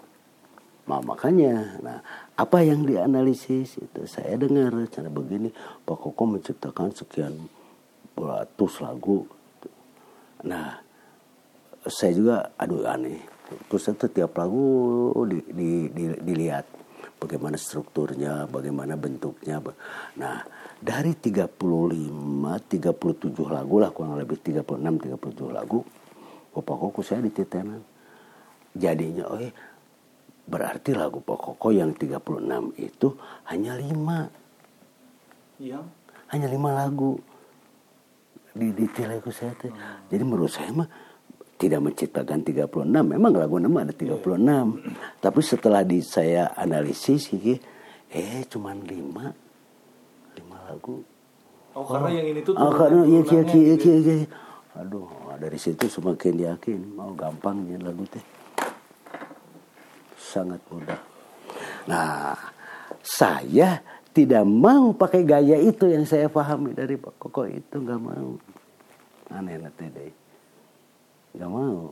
Nah, 0.84 1.00
makanya, 1.00 1.80
nah 1.80 1.99
apa 2.34 2.58
yang 2.66 2.82
dianalisis 2.82 3.78
itu? 3.78 4.00
Saya 4.10 4.34
dengar 4.34 4.74
cara 4.90 5.06
begini 5.06 5.54
Pak 5.86 5.96
Koko 5.98 6.24
menciptakan 6.26 6.90
sekian 6.90 7.34
ratus 8.18 8.82
lagu. 8.82 9.22
Nah 10.46 10.78
saya 11.86 12.12
juga 12.14 12.36
aduh 12.58 12.86
aneh. 12.90 13.22
Terus 13.70 13.92
itu 13.92 14.06
tiap 14.10 14.34
lagu 14.40 14.66
di, 15.28 15.38
di, 15.46 15.70
di, 15.92 16.04
dilihat 16.16 16.66
bagaimana 17.22 17.54
strukturnya 17.54 18.50
bagaimana 18.50 18.98
bentuknya. 18.98 19.62
Nah 20.18 20.42
dari 20.82 21.14
35 21.14 21.54
37 22.66 23.46
lagu 23.46 23.74
lah 23.78 23.90
kurang 23.94 24.18
lebih 24.18 24.42
36 24.42 24.74
37 24.74 25.54
lagu 25.54 25.80
pokokku 26.54 27.02
saya 27.02 27.24
di 27.24 27.34
titenan 27.34 27.82
jadinya 28.74 29.26
oh 29.30 29.40
berarti 30.44 30.92
lagu 30.92 31.24
pokok 31.24 31.72
yang 31.72 31.96
36 31.96 32.20
itu 32.76 33.08
hanya 33.48 33.80
lima 33.80 34.28
yang 35.56 35.88
hanya 36.28 36.48
lima 36.50 36.74
lagu 36.74 37.16
di 38.54 38.70
di 38.70 38.86
lagu 39.02 39.30
saya 39.34 39.50
tuh. 39.58 39.70
Hmm. 39.70 40.06
Jadi 40.10 40.22
menurut 40.22 40.50
saya 40.50 40.70
mah 40.70 40.88
tidak 41.58 41.80
menciptakan 41.82 42.42
36. 42.42 42.86
Memang 42.86 43.32
lagu 43.34 43.58
nama 43.58 43.82
ada 43.82 43.94
36. 43.94 44.14
Yeah. 44.14 44.66
Tapi 45.18 45.40
setelah 45.42 45.82
di 45.82 45.98
saya 46.02 46.54
analisis 46.54 47.30
gitu, 47.30 47.58
eh 48.10 48.46
cuman 48.46 48.82
lima 48.86 49.34
lima 50.38 50.58
lagu. 50.70 51.02
Oh, 51.74 51.82
oh 51.82 51.84
karena 51.90 52.10
yang 52.14 52.26
ini 52.30 52.40
tuh 52.46 52.54
oh, 52.54 52.70
karena 52.70 53.02
iya 53.06 53.22
iya 53.26 53.42
iya 53.50 53.74
iya 53.74 53.94
iya. 54.22 54.28
Aduh, 54.74 55.06
dari 55.38 55.58
situ 55.58 55.86
semakin 55.86 56.34
yakin 56.54 56.78
mau 56.94 57.14
gampangnya 57.14 57.78
lagu 57.82 58.06
teh. 58.06 58.22
Sangat 60.25 60.64
mudah. 60.73 61.00
Nah, 61.85 62.33
saya 63.04 63.85
tidak 64.16 64.49
mau 64.49 64.97
pakai 64.97 65.28
gaya 65.28 65.61
itu 65.61 65.85
yang 65.85 66.09
saya 66.09 66.33
pahami 66.33 66.73
dari 66.73 66.97
Pak 66.97 67.21
Koko. 67.21 67.45
Itu 67.45 67.85
nggak 67.85 68.00
mau. 68.00 68.40
Aneh 69.37 69.61
nanti 69.61 69.85
deh 69.93 70.25
nggak 71.35 71.50
mau. 71.50 71.90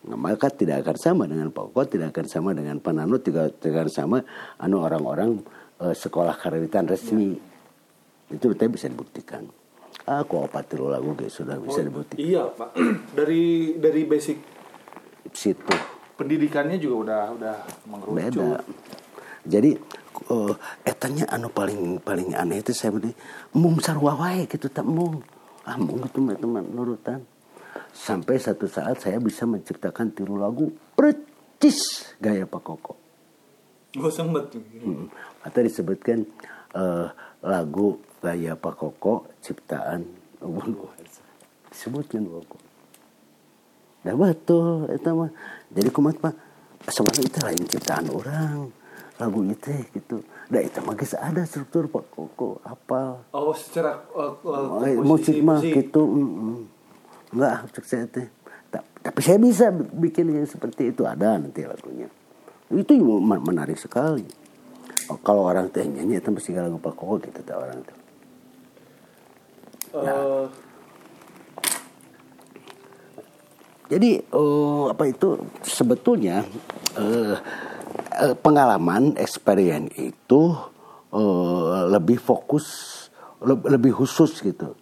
Nah, 0.00 0.16
maka 0.16 0.48
tidak 0.48 0.84
akan 0.84 0.96
sama 0.96 1.24
dengan 1.28 1.48
Pak 1.52 1.72
Koko 1.72 1.82
tidak 1.88 2.12
akan 2.16 2.26
sama 2.28 2.50
dengan 2.52 2.76
Panano 2.80 3.20
tidak, 3.20 3.60
tidak 3.60 3.84
akan 3.84 3.90
sama 3.92 4.18
anu 4.60 4.80
orang-orang 4.80 5.40
uh, 5.80 5.96
sekolah 5.96 6.36
karawitan 6.36 6.88
resmi. 6.88 7.36
Ya. 7.36 7.48
itu 8.36 8.46
kita 8.54 8.70
bisa 8.70 8.86
dibuktikan. 8.86 9.42
Ah 10.06 10.22
kok 10.22 10.48
lo 10.78 10.86
lagu 10.86 11.12
sudah 11.26 11.58
bisa 11.58 11.82
oh, 11.82 11.86
dibuktikan. 11.90 12.20
iya 12.22 12.46
Pak. 12.46 12.78
Dari 13.18 13.74
dari 13.76 14.02
basic. 14.06 14.38
Situ 15.34 15.99
pendidikannya 16.20 16.76
juga 16.76 16.96
udah 17.08 17.22
udah 17.40 17.56
mengerucut 17.88 18.16
beda 18.20 18.48
jadi 19.48 19.70
uh, 20.28 20.52
etanya 20.84 21.24
anu 21.32 21.48
paling 21.48 21.96
paling 22.04 22.36
aneh 22.36 22.60
itu 22.60 22.76
saya 22.76 22.92
beri 22.92 23.16
mung 23.56 23.80
sarwa 23.80 24.12
wae 24.20 24.44
gitu 24.44 24.68
tak 24.68 24.84
mung 24.84 25.24
ah 25.64 25.80
mung 25.80 26.04
itu 26.04 26.20
teman 26.36 26.68
nurutan 26.76 27.24
sampai 27.92 28.38
satu 28.38 28.70
saat 28.70 29.02
saya 29.02 29.18
bisa 29.18 29.44
menciptakan 29.44 30.14
tiru 30.14 30.38
lagu 30.38 30.70
percis 30.94 32.12
gaya 32.22 32.46
Pak 32.46 32.62
Koko. 32.62 32.94
Oh 33.98 34.12
sempat. 34.12 34.54
Hmm. 34.54 35.10
Atau 35.42 35.66
disebutkan 35.66 36.22
uh, 36.76 37.10
lagu 37.42 37.98
gaya 38.22 38.54
Pak 38.54 38.74
Koko 38.78 39.26
ciptaan 39.42 40.06
disebutkan 41.70 42.22
Koko. 42.24 42.69
Nah 44.06 44.14
betul 44.16 44.88
itu 44.92 45.08
mah. 45.12 45.30
Jadi 45.70 45.88
kumat 45.92 46.16
Pak 46.18 46.34
sebenarnya 46.88 47.24
itu 47.28 47.38
lain 47.44 47.62
ciptaan 47.68 48.06
orang 48.08 48.58
lagu 49.20 49.44
itu 49.44 49.68
gitu 49.92 50.16
nah 50.48 50.60
itu 50.64 50.80
mah 50.80 50.96
ada 50.96 51.42
struktur 51.44 51.92
pak 51.92 52.08
koko 52.08 52.56
apa 52.64 53.20
oh 53.36 53.52
secara 53.52 54.00
uh, 54.16 54.32
uh, 54.40 54.96
musik 55.04 55.44
mah 55.44 55.60
gitu 55.60 56.00
mm, 56.08 56.24
mm. 56.24 56.58
enggak 57.36 57.68
cek 57.76 57.84
saya 57.84 58.04
teh 58.08 58.26
tapi 59.00 59.20
saya 59.20 59.36
bisa 59.36 59.68
bikin 59.72 60.32
yang 60.32 60.48
seperti 60.48 60.96
itu 60.96 61.04
ada 61.04 61.36
nanti 61.36 61.68
lagunya 61.68 62.08
itu 62.72 62.92
menarik 63.20 63.76
sekali 63.76 64.24
oh, 65.12 65.20
kalau 65.20 65.44
orang 65.44 65.68
teh 65.68 65.84
nyanyi 65.84 66.16
itu 66.16 66.32
mesti 66.32 66.56
lagu 66.56 66.80
pak 66.80 66.96
koko 66.96 67.20
gitu 67.20 67.40
tak 67.44 67.60
orang 67.60 67.78
tuh 67.84 67.98
nah. 70.00 70.16
uh. 70.16 70.69
Jadi 73.90 74.22
uh, 74.30 74.94
apa 74.94 75.10
itu? 75.10 75.34
Sebetulnya 75.66 76.46
uh, 76.94 77.34
pengalaman 78.38 79.18
experience 79.18 79.90
itu 79.98 80.54
uh, 81.10 81.90
lebih 81.90 82.22
fokus 82.22 82.86
lebih 83.42 83.98
khusus 83.98 84.38
gitu. 84.46 84.78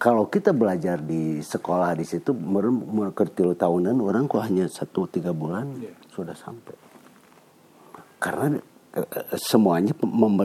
Kalau 0.00 0.28
kita 0.32 0.56
belajar 0.56 1.00
di 1.04 1.44
sekolah 1.44 1.92
di 1.96 2.04
situ 2.08 2.32
mengerti 2.32 3.44
tahunan 3.44 3.96
orang 4.00 4.24
kok 4.24 4.40
hanya 4.40 4.72
satu 4.72 5.04
tiga 5.04 5.36
bulan 5.36 5.76
yeah. 5.84 5.92
sudah 6.08 6.32
sampai. 6.32 6.76
Karena 8.16 8.56
uh, 8.96 9.36
semuanya 9.36 9.92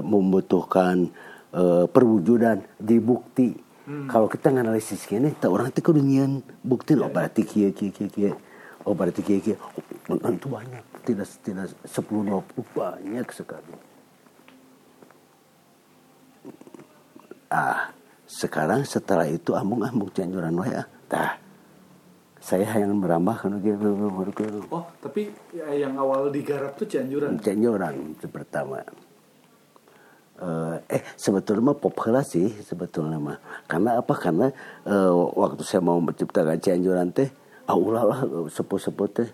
membutuhkan 0.04 1.08
uh, 1.56 1.88
perwujudan 1.88 2.60
di 2.76 3.00
bukti 3.00 3.69
hmm. 3.90 4.08
kalau 4.08 4.30
kita 4.30 4.54
nganalisis 4.54 5.10
ini 5.10 5.34
tak 5.34 5.50
orang 5.50 5.74
itu 5.74 5.82
kunyian 5.82 6.46
bukti 6.62 6.94
yeah. 6.94 7.04
oh 7.04 7.10
berarti 7.10 7.42
kia 7.42 7.74
kia 7.74 7.90
kia 7.90 8.08
kia 8.08 8.32
oh 8.86 8.94
berarti 8.94 9.26
kia 9.26 9.42
kia 9.42 9.58
oh, 10.14 10.30
itu 10.30 10.48
banyak 10.48 10.86
tidak 11.10 11.28
tidak 11.42 11.74
sepuluh 11.90 12.46
dua 12.54 12.62
banyak 12.78 13.28
sekali. 13.34 13.74
Ah, 17.50 17.90
sekarang 18.30 18.86
setelah 18.86 19.26
itu 19.26 19.58
ambung-ambung 19.58 20.14
canjuran 20.14 20.54
wae 20.54 20.70
ah. 20.78 20.86
Tah. 21.10 21.42
Saya 22.40 22.70
yang 22.72 22.96
merambah 23.02 23.36
kan. 23.36 23.58
Oh, 24.72 24.86
tapi 25.04 25.34
ya, 25.52 25.66
yang 25.76 25.98
awal 26.00 26.30
digarap 26.30 26.78
tuh 26.78 26.88
canjuran. 26.88 27.42
Canjuran 27.42 28.16
itu 28.16 28.30
pertama. 28.30 28.86
Uh, 30.40 30.80
eh 30.88 31.04
sebetulnya 31.20 31.76
mah 31.76 31.78
pop 31.78 32.00
sih 32.24 32.48
sebetulnya 32.64 33.20
mah. 33.20 33.38
Karena 33.68 34.00
apa? 34.00 34.16
Karena 34.16 34.48
uh, 34.88 35.12
waktu 35.36 35.68
saya 35.68 35.84
mau 35.84 36.00
menciptakan 36.00 36.56
cianjuran 36.64 37.12
teh 37.12 37.28
ah 37.68 37.76
ulah 37.76 38.04
lah 38.08 38.20
sepuh-sepuh 38.48 39.10
teh. 39.12 39.30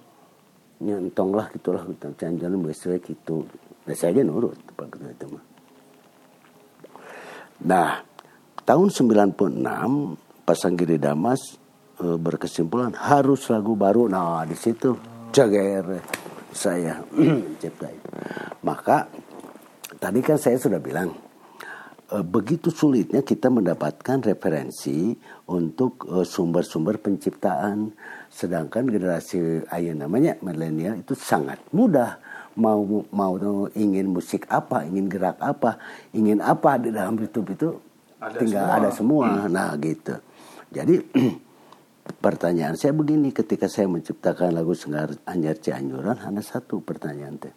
Nyentong 0.81 1.31
lah 1.37 1.45
gitulah 1.53 1.85
gitu. 1.85 2.09
Jangan 2.17 2.57
sesuai 2.73 2.99
gitu. 3.05 3.45
Nah 3.85 3.93
saya 3.93 4.17
aja 4.17 4.21
nurut 4.25 4.57
pak 4.73 4.97
itu 4.97 5.25
mah. 5.29 5.43
Nah 7.69 8.01
tahun 8.65 8.89
96 8.89 9.61
pasang 10.41 10.73
Giri 10.73 10.97
Damas 10.97 11.55
e, 12.01 12.17
berkesimpulan 12.17 12.97
harus 12.97 13.45
lagu 13.53 13.77
baru. 13.77 14.09
Nah 14.09 14.41
di 14.49 14.57
situ 14.57 14.97
jager 15.29 16.01
saya 16.49 16.97
cipta 17.61 17.87
itu 17.93 18.09
maka 18.65 19.05
tadi 19.97 20.19
kan 20.23 20.37
saya 20.39 20.57
sudah 20.59 20.79
bilang 20.79 21.13
e, 22.11 22.17
begitu 22.21 22.71
sulitnya 22.71 23.21
kita 23.25 23.51
mendapatkan 23.51 24.23
referensi 24.23 25.15
untuk 25.49 26.05
e, 26.07 26.23
sumber-sumber 26.23 26.99
penciptaan 27.01 27.93
Sedangkan 28.35 28.83
generasi 28.91 29.63
ayah 29.71 29.95
namanya 29.95 30.35
milenial 30.43 30.99
itu 30.99 31.15
sangat 31.15 31.55
mudah 31.71 32.19
mau 32.59 32.83
mau 33.15 33.39
ingin 33.71 34.11
musik 34.11 34.43
apa, 34.51 34.83
ingin 34.83 35.07
gerak 35.07 35.39
apa, 35.39 35.79
ingin 36.11 36.43
apa 36.43 36.75
di 36.75 36.91
dalam 36.91 37.15
YouTube 37.15 37.55
itu 37.55 37.79
ada 38.19 38.35
tinggal 38.35 38.67
semua. 38.67 38.75
ada 38.75 38.89
semua. 38.91 39.25
Hmm. 39.31 39.47
Nah 39.55 39.71
gitu. 39.79 40.19
Jadi 40.67 40.95
pertanyaan 42.27 42.75
saya 42.75 42.91
begini 42.91 43.31
ketika 43.31 43.71
saya 43.71 43.87
menciptakan 43.87 44.51
lagu 44.51 44.75
Senggar 44.75 45.15
Anyar 45.23 45.55
Cianjuran 45.55 46.19
hanya 46.27 46.43
satu 46.43 46.83
pertanyaan 46.83 47.39
teh. 47.39 47.55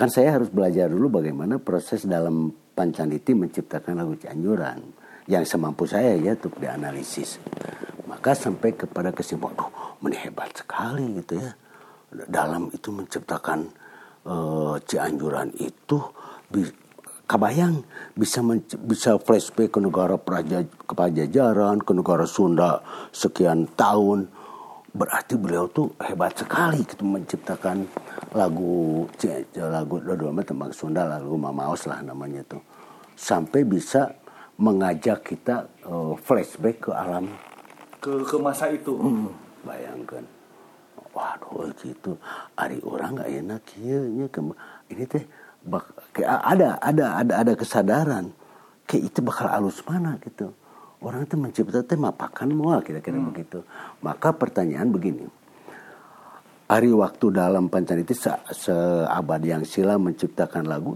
Kan 0.00 0.08
saya 0.08 0.40
harus 0.40 0.48
belajar 0.48 0.88
dulu 0.88 1.20
bagaimana 1.20 1.60
proses 1.60 2.08
dalam 2.08 2.56
Pancaniti 2.72 3.36
menciptakan 3.36 4.00
lagu 4.00 4.16
Cianjuran 4.16 4.80
yang 5.28 5.44
semampu 5.44 5.84
saya 5.84 6.16
ya 6.16 6.32
untuk 6.32 6.56
dianalisis. 6.56 7.36
Maka 8.08 8.32
sampai 8.32 8.72
kepada 8.72 9.12
kesimpulan 9.12 9.60
oh 9.60 10.00
ini 10.08 10.16
sekali 10.56 11.04
gitu 11.20 11.36
ya. 11.36 11.52
Dalam 12.24 12.72
itu 12.72 12.88
menciptakan 12.88 13.68
uh, 14.24 14.80
Cianjuran 14.80 15.52
itu 15.60 16.00
bi 16.48 16.64
kabayang 17.28 17.84
bisa 18.16 18.40
bisa 18.80 19.20
flashback 19.20 19.76
ke 19.76 19.84
negara 19.84 20.16
praja 20.16 20.64
ke 20.64 20.96
Pajajaran 20.96 21.84
ke 21.84 21.92
negara 21.92 22.24
Sunda 22.24 22.80
sekian 23.12 23.68
tahun 23.76 24.32
berarti 24.90 25.38
beliau 25.38 25.70
tuh 25.70 25.94
hebat 26.02 26.34
sekali 26.34 26.82
gitu 26.82 27.06
menciptakan 27.06 27.86
lagu 28.34 29.06
lagu 29.54 29.94
dua 30.02 30.42
tembang 30.42 30.74
Sunda 30.74 31.06
lagu 31.06 31.38
Mamaos 31.38 31.86
lah 31.86 32.02
namanya 32.02 32.42
tuh. 32.46 32.62
Sampai 33.14 33.62
bisa 33.62 34.10
mengajak 34.58 35.24
kita 35.24 35.68
uh, 35.86 36.16
flashback 36.20 36.88
ke 36.88 36.90
alam. 36.90 37.30
Ke 38.00 38.24
ke 38.26 38.36
masa 38.40 38.72
itu. 38.72 38.96
Hmm, 38.96 39.30
bayangkan. 39.62 40.24
Waduh 41.10 41.74
gitu. 41.82 42.16
Hari 42.54 42.78
orang 42.86 43.18
nggak 43.18 43.30
enak 43.44 43.62
ya 43.82 44.00
ini 44.90 45.04
teh 45.06 45.24
bak, 45.66 45.86
ada 46.22 46.78
ada 46.82 47.06
ada 47.18 47.34
ada 47.46 47.52
kesadaran. 47.54 48.32
Kayak 48.86 49.14
itu 49.14 49.18
bakal 49.22 49.46
alus 49.46 49.78
mana 49.86 50.18
gitu 50.18 50.50
orang 51.00 51.24
itu 51.24 51.34
mencipta 51.34 51.80
teh 51.80 51.96
mapakan 51.96 52.48
mua 52.50 52.80
kira-kira 52.80 53.16
Hmm. 53.16 53.28
begitu. 53.28 53.64
Maka 54.00 54.30
pertanyaan 54.30 54.88
begini. 54.88 55.26
Hari 56.66 56.90
waktu 56.92 57.26
dalam 57.30 57.66
Pancaniti 57.66 58.14
se 58.14 58.30
seabad 58.48 59.42
yang 59.42 59.66
silam 59.66 60.06
menciptakan 60.06 60.64
lagu 60.64 60.94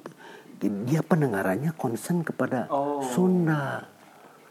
dia 0.61 1.03
pendengarannya 1.03 1.75
konsen 1.75 2.23
kepada 2.23 2.71
Oh. 2.71 3.03
Sunda. 3.03 3.91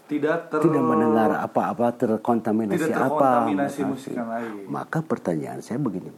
Tidak 0.04 0.52
ter 0.52 0.60
Tidak 0.60 0.84
mendengar 0.84 1.32
apa-apa 1.40 1.96
terkontaminasi 1.96 2.86
Tidak 2.86 3.00
apa. 3.00 3.08
terkontaminasi 3.08 3.82
musik 3.88 4.14
lain. 4.14 4.68
Maka 4.68 5.00
pertanyaan 5.00 5.64
saya 5.64 5.80
begini. 5.80 6.12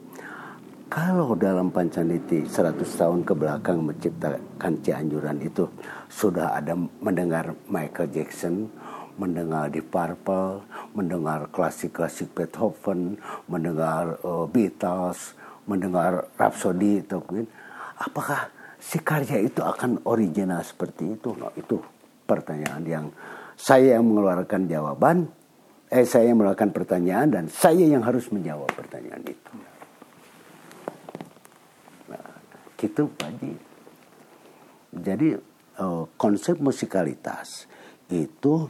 Kalau 0.86 1.34
dalam 1.36 1.70
Pancaniti 1.70 2.44
100 2.44 2.98
tahun 2.98 3.22
ke 3.22 3.34
belakang 3.34 3.82
menciptakan 3.84 4.74
Cianjuran 4.82 5.38
itu 5.40 5.70
sudah 6.08 6.56
ada 6.56 6.74
mendengar 7.00 7.54
Michael 7.68 8.10
Jackson, 8.12 8.70
mendengar 9.16 9.72
Deep 9.72 9.92
Purple, 9.92 10.64
mendengar 10.92 11.48
klasik-klasik 11.52 12.36
Beethoven, 12.36 13.20
mendengar 13.48 14.20
uh, 14.24 14.46
Beatles, 14.48 15.36
mendengar 15.66 16.28
Rhapsody 16.36 17.02
atau 17.04 17.24
Queen, 17.24 17.48
apakah 18.00 18.52
si 18.78 19.02
karya 19.02 19.42
itu 19.42 19.64
akan 19.64 20.04
original 20.06 20.62
seperti 20.62 21.18
itu? 21.18 21.34
Nah, 21.36 21.52
itu 21.56 21.80
pertanyaan 22.28 22.84
yang 22.86 23.06
saya 23.56 23.98
yang 23.98 24.06
mengeluarkan 24.06 24.68
jawaban, 24.68 25.32
eh 25.90 26.04
saya 26.04 26.30
yang 26.30 26.44
mengeluarkan 26.44 26.72
pertanyaan 26.76 27.28
dan 27.32 27.46
saya 27.48 27.88
yang 27.88 28.04
harus 28.04 28.28
menjawab 28.30 28.68
pertanyaan 28.76 29.24
itu. 29.24 29.54
Nah, 32.12 32.26
gitu 32.76 33.08
Pak. 33.16 33.32
Jadi 34.96 35.30
eh, 35.80 36.04
konsep 36.20 36.60
musikalitas 36.60 37.68
itu 38.12 38.70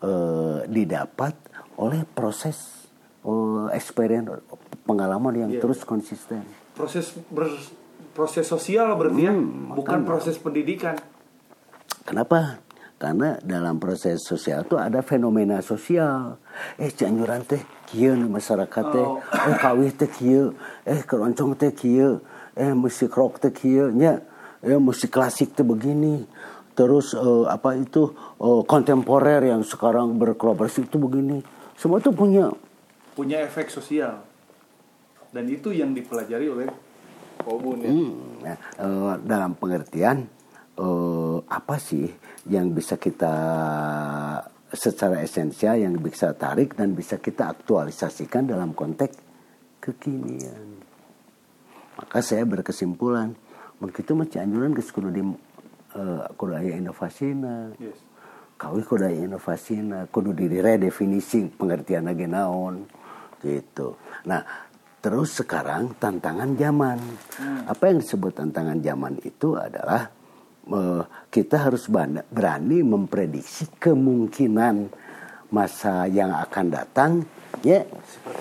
eh, 0.00 0.58
didapat 0.66 1.34
oleh 1.76 2.04
proses 2.06 2.56
eh, 3.20 3.66
experience 3.72 4.40
pengalaman 4.82 5.34
yang 5.38 5.50
Iya. 5.50 5.60
terus 5.60 5.84
konsisten. 5.84 6.40
proses 6.72 7.12
ber- 7.28 7.60
proses 8.10 8.44
sosial 8.44 8.96
berarti 8.96 9.22
ya, 9.22 9.32
Hmm, 9.32 9.70
bukan 9.70 10.00
makanya. 10.00 10.08
proses 10.08 10.36
pendidikan. 10.36 10.96
Kenapa? 12.02 12.58
Karena 12.96 13.40
dalam 13.40 13.80
proses 13.80 14.20
sosial 14.20 14.60
itu 14.62 14.76
ada 14.76 15.00
fenomena 15.00 15.60
sosial. 15.60 16.36
Eh 16.76 16.88
Cianjuran 16.88 17.44
teh 17.44 17.60
kieu 17.86 18.12
masyarakat 18.12 18.84
teh. 18.86 19.06
Oh. 19.06 19.20
Eh 19.24 19.56
kawih 19.56 19.88
teh 19.90 20.08
kieu. 20.08 20.52
Eh 20.84 21.00
keroncong 21.00 21.56
teh 21.56 21.72
kieu. 21.72 22.20
Eh 22.52 22.72
musik 22.74 23.08
rock 23.10 23.40
teh 23.40 23.48
kieu 23.50 23.88
nya. 23.90 24.20
Eh 24.60 24.76
musik 24.76 25.08
klasik 25.10 25.52
teh 25.54 25.64
begini. 25.64 26.28
Terus 26.74 27.12
eh, 27.12 27.44
apa 27.48 27.76
itu 27.76 28.14
eh, 28.40 28.62
kontemporer 28.64 29.50
yang 29.50 29.62
sekarang 29.66 30.16
berkolaborasi 30.16 30.88
itu 30.88 30.96
begini. 30.96 31.42
Semua 31.76 31.98
itu 31.98 32.12
punya 32.12 32.52
Punya 33.14 33.42
efek 33.42 33.68
sosial. 33.68 34.22
Dan 35.30 35.46
itu 35.50 35.70
yang 35.70 35.94
dipelajari 35.94 36.46
oleh 36.50 36.66
Kobun 37.40 37.78
ya. 37.80 37.90
Hmm, 37.90 38.12
nah, 38.44 38.56
eh, 38.56 39.14
dalam 39.24 39.56
pengertian 39.56 40.28
eh, 40.76 41.38
apa 41.44 41.76
sih 41.80 42.08
yang 42.48 42.72
bisa 42.72 42.96
kita 42.96 43.34
secara 44.70 45.18
esensial 45.20 45.82
yang 45.82 45.98
bisa 45.98 46.30
tarik 46.38 46.78
dan 46.78 46.94
bisa 46.94 47.18
kita 47.18 47.50
aktualisasikan 47.50 48.46
dalam 48.46 48.70
konteks 48.70 49.18
kekinian. 49.82 50.78
Maka 51.98 52.22
saya 52.22 52.46
berkesimpulan, 52.46 53.34
begitu 53.82 54.14
mah 54.14 54.30
Cianjuran 54.30 54.72
kudu 54.72 55.10
di 55.10 55.22
eh, 55.96 56.22
kudu 56.34 56.52
aya 56.56 56.76
inovasina. 56.76 57.72
Yes. 57.78 57.98
Kawih 58.60 58.84
kudu 58.84 59.08
aya 59.08 59.18
inovasina, 59.24 60.06
kudu 60.10 60.36
diredefinisi 60.36 61.48
pengertian 61.54 62.06
lagi 62.10 62.26
naon 62.28 62.84
gitu. 63.40 63.96
Nah, 64.28 64.44
terus 65.00 65.40
sekarang 65.40 65.96
tantangan 65.96 66.52
zaman. 66.54 66.98
Apa 67.64 67.88
yang 67.88 68.04
disebut 68.04 68.36
tantangan 68.36 68.78
zaman 68.84 69.16
itu 69.24 69.56
adalah 69.56 70.12
eh, 70.68 71.02
kita 71.32 71.70
harus 71.70 71.88
berani 71.88 72.84
memprediksi 72.84 73.66
kemungkinan 73.80 74.92
masa 75.50 76.06
yang 76.06 76.30
akan 76.30 76.66
datang 76.70 77.12
ya 77.66 77.82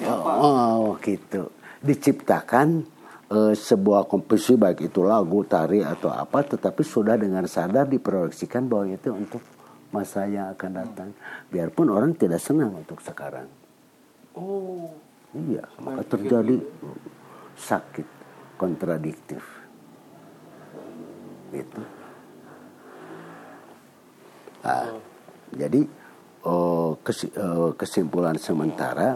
oh, 0.06 0.22
oh, 0.22 0.86
gitu 1.02 1.50
diciptakan 1.82 2.86
eh, 3.30 3.54
sebuah 3.56 4.10
komposisi 4.10 4.58
baik 4.58 4.92
itu 4.92 5.06
lagu 5.06 5.46
tari 5.46 5.86
atau 5.86 6.10
apa 6.12 6.44
tetapi 6.44 6.82
sudah 6.82 7.16
dengan 7.16 7.46
sadar 7.46 7.88
diproyeksikan 7.88 8.66
bahwa 8.66 8.92
itu 8.92 9.10
untuk 9.14 9.42
masa 9.90 10.30
yang 10.30 10.54
akan 10.54 10.72
datang. 10.74 11.10
Biarpun 11.50 11.90
orang 11.90 12.14
tidak 12.14 12.42
senang 12.42 12.76
untuk 12.78 13.02
sekarang. 13.02 13.50
Oh, 14.38 14.94
iya 15.34 15.66
maka 15.82 16.06
terjadi 16.06 16.62
sakit 17.58 18.08
kontradiktif. 18.58 19.42
Itu 21.50 21.82
Ah, 24.60 24.92
jadi 25.56 25.88
oh, 26.44 27.00
eh, 27.00 27.72
kesimpulan 27.80 28.36
sementara 28.36 29.16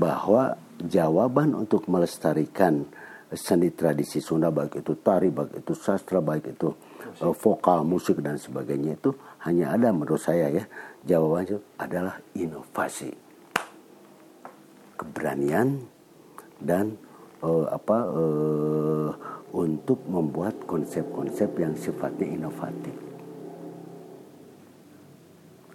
bahwa 0.00 0.56
jawaban 0.80 1.52
untuk 1.52 1.84
melestarikan 1.92 2.88
seni 3.34 3.74
tradisi 3.74 4.22
Sunda 4.22 4.54
baik 4.54 4.86
itu 4.86 4.94
tari, 5.02 5.34
baik 5.34 5.66
itu 5.66 5.74
sastra, 5.74 6.22
baik 6.22 6.54
itu 6.54 6.70
eh, 7.18 7.34
vokal, 7.34 7.82
musik 7.82 8.22
dan 8.22 8.38
sebagainya 8.38 8.94
itu 8.94 9.10
hanya 9.42 9.74
ada 9.74 9.90
menurut 9.90 10.22
saya 10.22 10.46
ya. 10.52 10.64
Jawabannya 11.06 11.58
adalah 11.78 12.18
inovasi, 12.38 13.10
keberanian 14.94 15.82
dan 16.62 16.94
eh, 17.42 17.66
apa 17.66 17.98
eh, 18.14 19.10
untuk 19.56 20.06
membuat 20.06 20.62
konsep-konsep 20.68 21.50
yang 21.58 21.74
sifatnya 21.74 22.26
inovatif. 22.30 22.94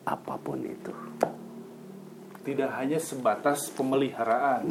Apa 0.08 0.36
pun 0.40 0.60
itu. 0.64 0.92
tidak 2.42 2.74
hanya 2.74 2.98
sebatas 2.98 3.70
pemeliharaan 3.70 4.66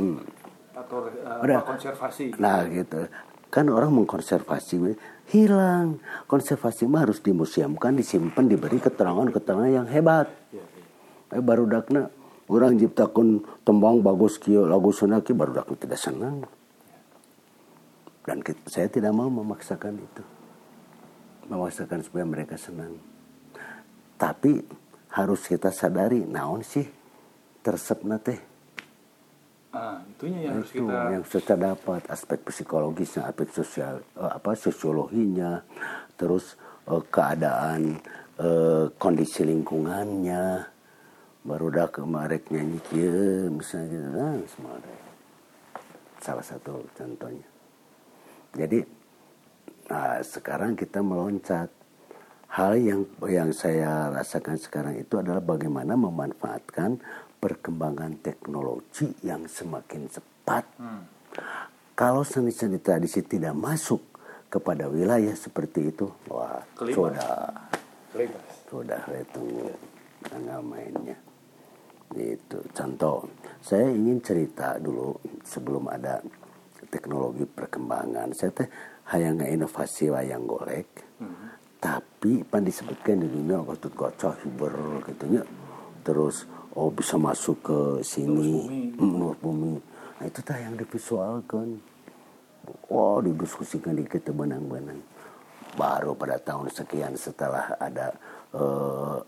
atau 0.73 1.07
Hmm. 1.07 1.45
Udah. 1.45 1.61
konservasi. 1.65 2.35
Nah 2.37 2.65
gitu. 2.67 3.11
Kan 3.51 3.67
orang 3.67 3.91
mengkonservasi 3.93 4.95
hilang. 5.29 5.99
Konservasi 6.25 6.87
mah 6.87 7.03
harus 7.03 7.19
dimuseumkan, 7.19 7.95
disimpan, 7.95 8.47
diberi 8.47 8.79
keterangan-keterangan 8.79 9.71
yang 9.73 9.89
hebat. 9.91 10.31
Ya, 10.51 10.63
ya. 10.63 11.39
Eh 11.39 11.43
baru 11.43 11.67
dakna 11.67 12.07
orang 12.47 12.79
ciptakan 12.79 13.43
tembang 13.63 14.03
bagus 14.03 14.39
kieu 14.39 14.67
lagu 14.67 14.91
Sunda 14.91 15.19
kieu 15.19 15.35
baru 15.35 15.55
dakna 15.57 15.75
tidak 15.75 15.99
senang. 15.99 16.47
Dan 18.23 18.39
kit- 18.41 18.63
saya 18.67 18.87
tidak 18.87 19.11
mau 19.11 19.27
memaksakan 19.27 19.99
itu. 19.99 20.23
Memaksakan 21.51 22.07
supaya 22.07 22.23
mereka 22.23 22.55
senang. 22.55 22.95
Tapi 24.15 24.63
harus 25.11 25.43
kita 25.43 25.75
sadari 25.75 26.23
naon 26.23 26.63
sih 26.63 26.87
tersepna 27.61 28.23
teh. 28.23 28.39
Ah, 29.71 30.03
itunya 30.03 30.51
yang 30.51 30.59
harus 30.59 30.71
itu 30.75 30.83
kita 30.83 30.99
yang 31.15 31.23
kita 31.23 31.55
dapat 31.55 32.03
aspek 32.11 32.43
psikologisnya 32.43 33.23
aspek 33.31 33.55
sosial 33.55 34.03
eh, 34.19 34.33
apa 34.35 34.59
sosiologinya 34.59 35.63
terus 36.19 36.59
eh, 36.91 37.03
keadaan 37.07 38.03
eh, 38.43 38.91
kondisi 38.99 39.47
lingkungannya 39.47 40.67
baru 41.47 41.67
dah 41.71 41.87
kemarin 41.87 42.43
nyanyi 42.51 42.83
kieu 42.91 43.47
misalnya 43.55 43.87
gitu 43.95 44.09
nah, 44.11 44.35
semua 44.51 44.75
ada. 44.75 44.91
salah 46.19 46.43
satu 46.43 46.83
contohnya 46.91 47.49
jadi 48.59 48.83
nah, 49.87 50.19
sekarang 50.19 50.75
kita 50.75 50.99
meloncat 50.99 51.71
hal 52.51 52.75
yang 52.75 53.07
yang 53.31 53.55
saya 53.55 54.11
rasakan 54.11 54.59
sekarang 54.59 54.99
itu 54.99 55.15
adalah 55.15 55.39
bagaimana 55.39 55.95
memanfaatkan 55.95 56.99
perkembangan 57.41 58.21
teknologi 58.21 59.09
yang 59.25 59.49
semakin 59.49 60.07
cepat. 60.13 60.65
Kalau 61.97 62.23
seni-seni 62.23 62.77
tradisi 62.81 63.25
tidak 63.25 63.57
masuk 63.57 64.01
kepada 64.53 64.87
wilayah 64.93 65.33
seperti 65.33 65.93
itu, 65.95 66.11
wah 66.29 66.61
Kelibas. 66.77 66.97
sudah 66.97 67.33
bebas. 68.13 68.47
sudah 68.69 69.03
itu 69.17 69.45
tanggal 70.27 70.61
mainnya. 70.61 71.17
Itu 72.11 72.59
contoh. 72.75 73.31
Saya 73.63 73.89
ingin 73.95 74.19
cerita 74.21 74.77
dulu 74.83 75.15
sebelum 75.47 75.87
ada 75.87 76.19
teknologi 76.91 77.47
perkembangan. 77.47 78.35
Saya 78.35 78.51
teh 78.51 78.69
hayang 79.15 79.39
inovasi 79.47 80.11
wayang 80.11 80.45
golek. 80.45 80.91
Tapi 81.81 82.45
pan 82.45 82.61
disebutkan 82.61 83.25
di 83.25 83.29
dunia 83.31 83.65
gotut 83.65 83.95
gocah 83.97 84.37
hiber 84.45 85.01
gitu 85.09 85.25
nya. 85.31 85.47
Terus 86.05 86.45
oh 86.77 86.91
bisa 86.91 87.17
masuk 87.19 87.57
ke 87.63 87.79
sini 88.05 88.27
Lurus 88.29 88.67
bumi. 88.67 88.83
Mm, 88.99 89.15
lurus 89.19 89.39
bumi. 89.41 89.75
Nah 90.21 90.25
itu 90.27 90.41
tah 90.45 90.59
yang 90.59 90.75
divisualkan. 90.77 91.69
Oh 92.93 93.19
didiskusikan 93.19 93.97
di 93.97 94.05
kita 94.07 94.31
benang-benang. 94.31 95.01
Baru 95.75 96.19
pada 96.19 96.39
tahun 96.39 96.71
sekian 96.71 97.15
setelah 97.15 97.79
ada 97.79 98.15
eh, 98.55 99.19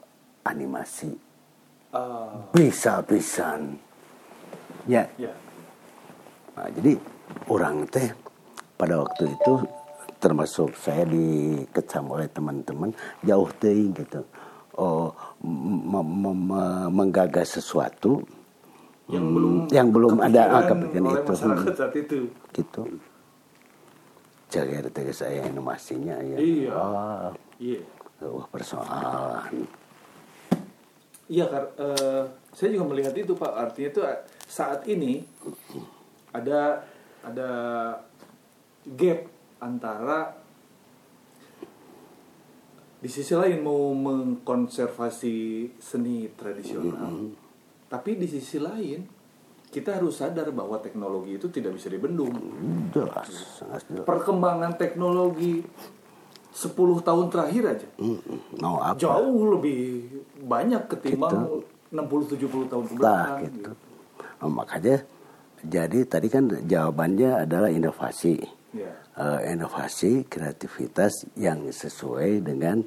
animasi 0.47 1.33
Ah, 1.93 2.33
bisa 2.57 3.05
pisan 3.05 3.77
ya 4.89 5.05
ya. 5.21 5.29
Nah, 6.57 6.65
jadi 6.73 6.97
orang 7.53 7.85
teh 7.93 8.09
pada 8.81 9.05
waktu 9.05 9.29
itu 9.29 9.61
termasuk 10.17 10.73
saya 10.73 11.05
dikecam 11.05 12.17
oleh 12.17 12.33
teman-teman 12.33 12.97
jauh 13.21 13.53
teh 13.61 13.93
gitu. 13.93 14.25
Oh, 14.81 15.13
menggagas 16.89 17.59
sesuatu 17.59 18.23
Yang 19.11 19.25
hmm, 19.27 19.35
belum 19.35 19.55
yang 19.75 19.89
belum 19.91 20.15
ada 20.23 20.43
ah, 20.49 20.63
kepikiran 20.65 21.11
itu 21.11 21.33
saat 21.75 21.95
itu. 21.99 22.19
gitu. 22.55 22.83
Jaga 24.49 24.75
RT 24.87 24.99
saya 25.11 25.49
inovasinya 25.49 26.17
ya. 26.23 26.37
Iya. 26.39 26.71
Ah, 26.73 27.29
Iya. 27.59 27.83
wah 28.23 28.47
persoalan. 28.49 29.67
Iya, 31.27 31.45
kar- 31.49 31.75
eh, 31.77 32.23
saya 32.53 32.69
juga 32.71 32.85
melihat 32.93 33.17
itu 33.17 33.33
Pak. 33.33 33.53
Artinya 33.53 33.89
itu 33.91 34.01
eh, 34.05 34.19
saat 34.45 34.85
ini 34.87 35.25
ada 36.31 36.85
ada 37.25 37.51
gap 38.87 39.21
antara 39.59 40.37
di 43.03 43.11
sisi 43.11 43.35
lain 43.35 43.59
mau 43.61 43.91
mengkonservasi 43.91 45.35
seni 45.77 46.31
tradisional, 46.33 47.35
tapi 47.91 48.15
di 48.15 48.31
sisi 48.31 48.63
lain 48.63 49.03
kita 49.69 49.99
harus 49.99 50.21
sadar 50.21 50.53
bahwa 50.53 50.79
teknologi 50.79 51.35
itu 51.35 51.49
tidak 51.49 51.75
bisa 51.75 51.91
dibendung. 51.91 52.31
Jelas, 52.95 53.59
jelas. 53.59 53.83
Perkembangan 54.05 54.79
teknologi 54.79 55.65
10 56.53 56.77
tahun 57.01 57.33
terakhir 57.33 57.65
aja 57.65 57.89
Mm-mm. 57.97 58.61
Mau 58.61 58.77
apa? 58.77 59.01
jauh 59.01 59.57
lebih 59.57 60.05
banyak 60.45 60.85
ketimbang 60.85 61.65
60-70 61.89 62.69
tahun 62.69 62.85
ke 62.85 62.93
Nah, 62.93 63.01
belakang. 63.01 63.41
gitu. 63.49 63.71
Oh, 64.45 64.53
makanya 64.53 64.97
jadi 65.65 65.99
tadi 66.05 66.29
kan 66.29 66.53
jawabannya 66.53 67.49
adalah 67.49 67.73
inovasi. 67.73 68.37
Ya. 68.77 68.93
Eh, 69.13 69.53
inovasi, 69.53 70.25
kreativitas 70.25 71.29
yang 71.37 71.69
sesuai 71.69 72.41
dengan 72.41 72.81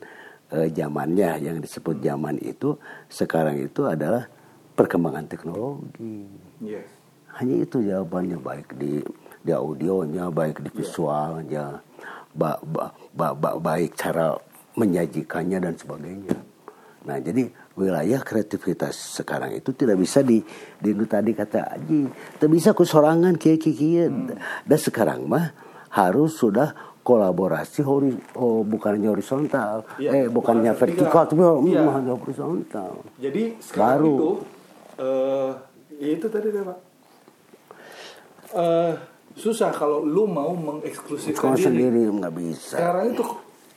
eh, 0.50 0.74
zamannya 0.74 1.38
yang 1.38 1.62
disebut 1.62 2.02
zaman 2.02 2.42
itu 2.42 2.82
sekarang 3.06 3.62
itu 3.62 3.86
adalah 3.86 4.26
perkembangan 4.74 5.30
teknologi. 5.30 6.26
Yes. 6.66 6.90
Hanya 7.38 7.62
itu 7.62 7.78
jawabannya 7.78 8.42
baik 8.42 8.74
di 8.74 9.06
di 9.46 9.52
audionya, 9.54 10.34
baik 10.34 10.66
di 10.66 10.74
visualnya, 10.74 11.78
ba, 12.34 12.58
ba, 12.58 12.90
ba, 13.14 13.38
ba- 13.38 13.62
baik 13.62 13.94
cara 13.94 14.34
menyajikannya 14.74 15.62
dan 15.62 15.78
sebagainya. 15.78 16.42
Nah, 17.06 17.22
jadi 17.22 17.54
wilayah 17.78 18.26
kreativitas 18.26 18.98
sekarang 19.22 19.54
itu 19.54 19.78
tidak 19.78 20.02
bisa 20.02 20.26
di 20.26 20.42
di 20.82 20.90
tadi 21.06 21.38
kata 21.38 21.70
Aji, 21.78 22.10
tidak 22.42 22.50
bisa 22.50 22.74
kusorangan 22.74 23.38
kieu 23.38 23.62
kieu 23.62 23.78
kieu. 23.78 24.34
Dan 24.66 24.80
sekarang 24.82 25.30
mah 25.30 25.54
harus 25.96 26.36
sudah 26.36 26.76
kolaborasi 27.00 27.86
hori, 27.86 28.12
oh 28.36 28.66
bukannya 28.66 29.08
horizontal, 29.08 29.86
Iya, 29.96 30.10
eh 30.12 30.26
bukannya 30.28 30.74
bukan 30.74 30.82
vertikal, 30.82 31.24
tapi 31.30 31.40
malah 31.40 32.02
horizontal. 32.02 33.06
Jadi 33.16 33.56
sekarang 33.62 33.86
Baru. 34.02 34.16
itu 34.16 34.32
ya 35.96 36.10
itu 36.12 36.28
tadi 36.28 36.48
deh 36.50 36.64
Pak. 36.66 36.80
Eh 38.56 38.94
susah 39.36 39.70
kalau 39.70 40.02
lu 40.02 40.26
mau 40.26 40.56
mengeksklusifkan 40.56 41.56
diri. 41.56 41.64
sendiri 41.64 42.02
nggak 42.10 42.34
bisa. 42.34 42.76
Sekarang 42.80 43.06
itu 43.14 43.24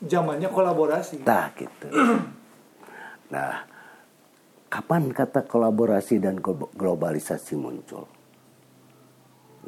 zamannya 0.06 0.48
kolaborasi. 0.48 1.22
Nah 1.22 1.52
gitu. 1.54 1.86
Nah, 3.28 3.60
kapan 4.72 5.12
kata 5.12 5.44
kolaborasi 5.44 6.16
dan 6.16 6.40
glo- 6.40 6.72
globalisasi 6.72 7.60
muncul? 7.60 8.08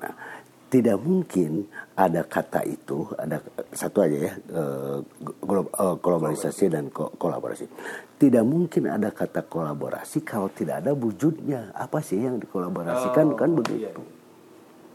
Nah, 0.01 0.40
tidak 0.71 1.03
mungkin 1.03 1.67
ada 1.99 2.23
kata 2.23 2.63
itu, 2.63 3.03
ada 3.19 3.43
satu 3.75 4.07
aja 4.07 4.31
ya, 4.31 4.33
eh, 4.39 4.99
eh, 5.03 5.97
globalisasi 5.99 6.71
dan 6.71 6.95
ko- 6.95 7.11
kolaborasi. 7.19 7.67
Tidak 8.15 8.45
mungkin 8.47 8.87
ada 8.87 9.11
kata 9.11 9.51
kolaborasi 9.51 10.23
kalau 10.23 10.47
tidak 10.55 10.87
ada 10.87 10.95
wujudnya. 10.95 11.75
Apa 11.75 11.99
sih 11.99 12.23
yang 12.23 12.39
dikolaborasikan 12.39 13.35
Oh, 13.35 13.37
kan 13.37 13.51
iya. 13.51 13.59
begitu. 13.59 14.03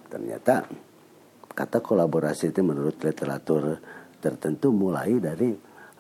Ternyata 0.08 0.64
kata 1.52 1.84
kolaborasi 1.84 2.56
itu 2.56 2.64
menurut 2.64 2.96
literatur 3.04 3.84
tertentu 4.24 4.72
mulai 4.72 5.20
dari 5.20 5.52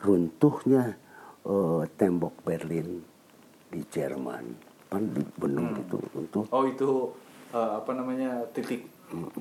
runtuhnya 0.01 0.95
eh, 1.45 1.83
tembok 1.93 2.41
Berlin 2.41 3.03
di 3.69 3.81
Jerman. 3.85 4.45
Kan 4.87 5.03
dibenung 5.11 5.75
Hmm. 5.75 5.77
gitu 5.83 5.97
runtuh. 6.15 6.45
Oh 6.49 6.63
itu 6.63 7.11
eh, 7.51 7.71
apa 7.77 7.91
namanya 7.91 8.47
titik 8.55 8.87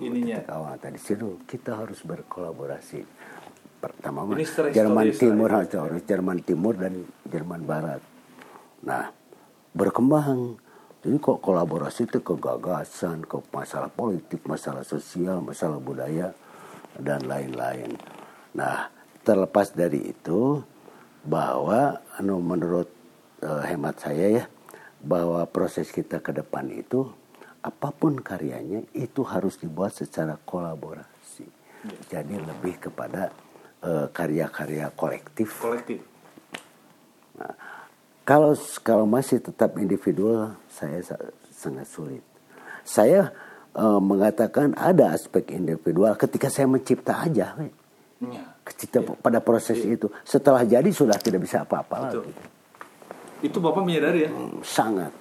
ininya. 0.00 0.44
Kawan 0.44 0.76
tadi 0.80 0.98
situ 1.00 1.40
kita 1.48 1.78
harus 1.80 2.00
berkolaborasi. 2.04 3.04
Pertama 3.80 4.24
Ini 4.32 4.48
Jerman 4.72 5.12
Timur 5.12 5.48
harus 5.52 6.02
Jerman 6.08 6.38
Timur 6.40 6.72
dan 6.72 7.04
Jerman 7.28 7.62
Barat. 7.68 8.00
Nah, 8.84 9.12
berkembang. 9.76 10.56
Jadi 11.04 11.20
kok 11.20 11.44
kolaborasi 11.44 12.08
itu 12.08 12.24
ke 12.24 12.32
gagasan, 12.40 13.28
ke 13.28 13.36
masalah 13.52 13.92
politik, 13.92 14.40
masalah 14.48 14.80
sosial, 14.80 15.44
masalah 15.44 15.76
budaya 15.76 16.32
dan 16.96 17.28
lain-lain. 17.28 17.92
Nah, 18.56 18.88
terlepas 19.20 19.76
dari 19.76 20.16
itu 20.16 20.64
bahwa 21.28 22.00
anu 22.16 22.40
menurut 22.40 22.88
eh, 23.44 23.62
hemat 23.68 24.00
saya 24.00 24.26
ya 24.40 24.44
bahwa 25.04 25.44
proses 25.44 25.92
kita 25.92 26.24
ke 26.24 26.32
depan 26.32 26.72
itu 26.72 27.12
apa 27.64 27.88
pun 27.96 28.20
karyanya 28.20 28.84
itu 28.92 29.24
harus 29.24 29.56
dibuat 29.56 29.96
secara 29.96 30.36
kolaborasi. 30.36 31.48
Jadi 32.12 32.36
lebih 32.36 32.76
kepada 32.76 33.32
eh, 33.80 34.06
karya-karya 34.12 34.92
kolektif. 34.92 35.48
Kolektif. 35.64 36.00
Kalau 38.24 38.56
kalau 38.80 39.04
masih 39.04 39.40
tetap 39.40 39.76
individual, 39.76 40.56
saya 40.68 41.00
sa- 41.04 41.32
sangat 41.52 41.88
sulit. 41.88 42.24
Saya 42.84 43.32
eh, 43.72 44.00
mengatakan 44.00 44.76
ada 44.76 45.16
aspek 45.16 45.52
individual 45.56 46.16
ketika 46.20 46.52
saya 46.52 46.68
mencipta 46.68 47.24
aja. 47.24 47.56
Ya. 48.20 48.44
Ketika 48.64 49.04
pada 49.20 49.40
proses 49.44 49.80
itu. 49.84 50.08
Setelah 50.24 50.64
jadi 50.64 50.88
sudah 50.88 51.16
tidak 51.20 51.44
bisa 51.44 51.64
apa-apa 51.64 51.96
lagi. 52.08 52.32
Itu 53.44 53.60
Bapak 53.60 53.84
menyadari 53.84 54.24
ya. 54.24 54.30
Hmm, 54.32 54.64
Sangat. 54.64 55.12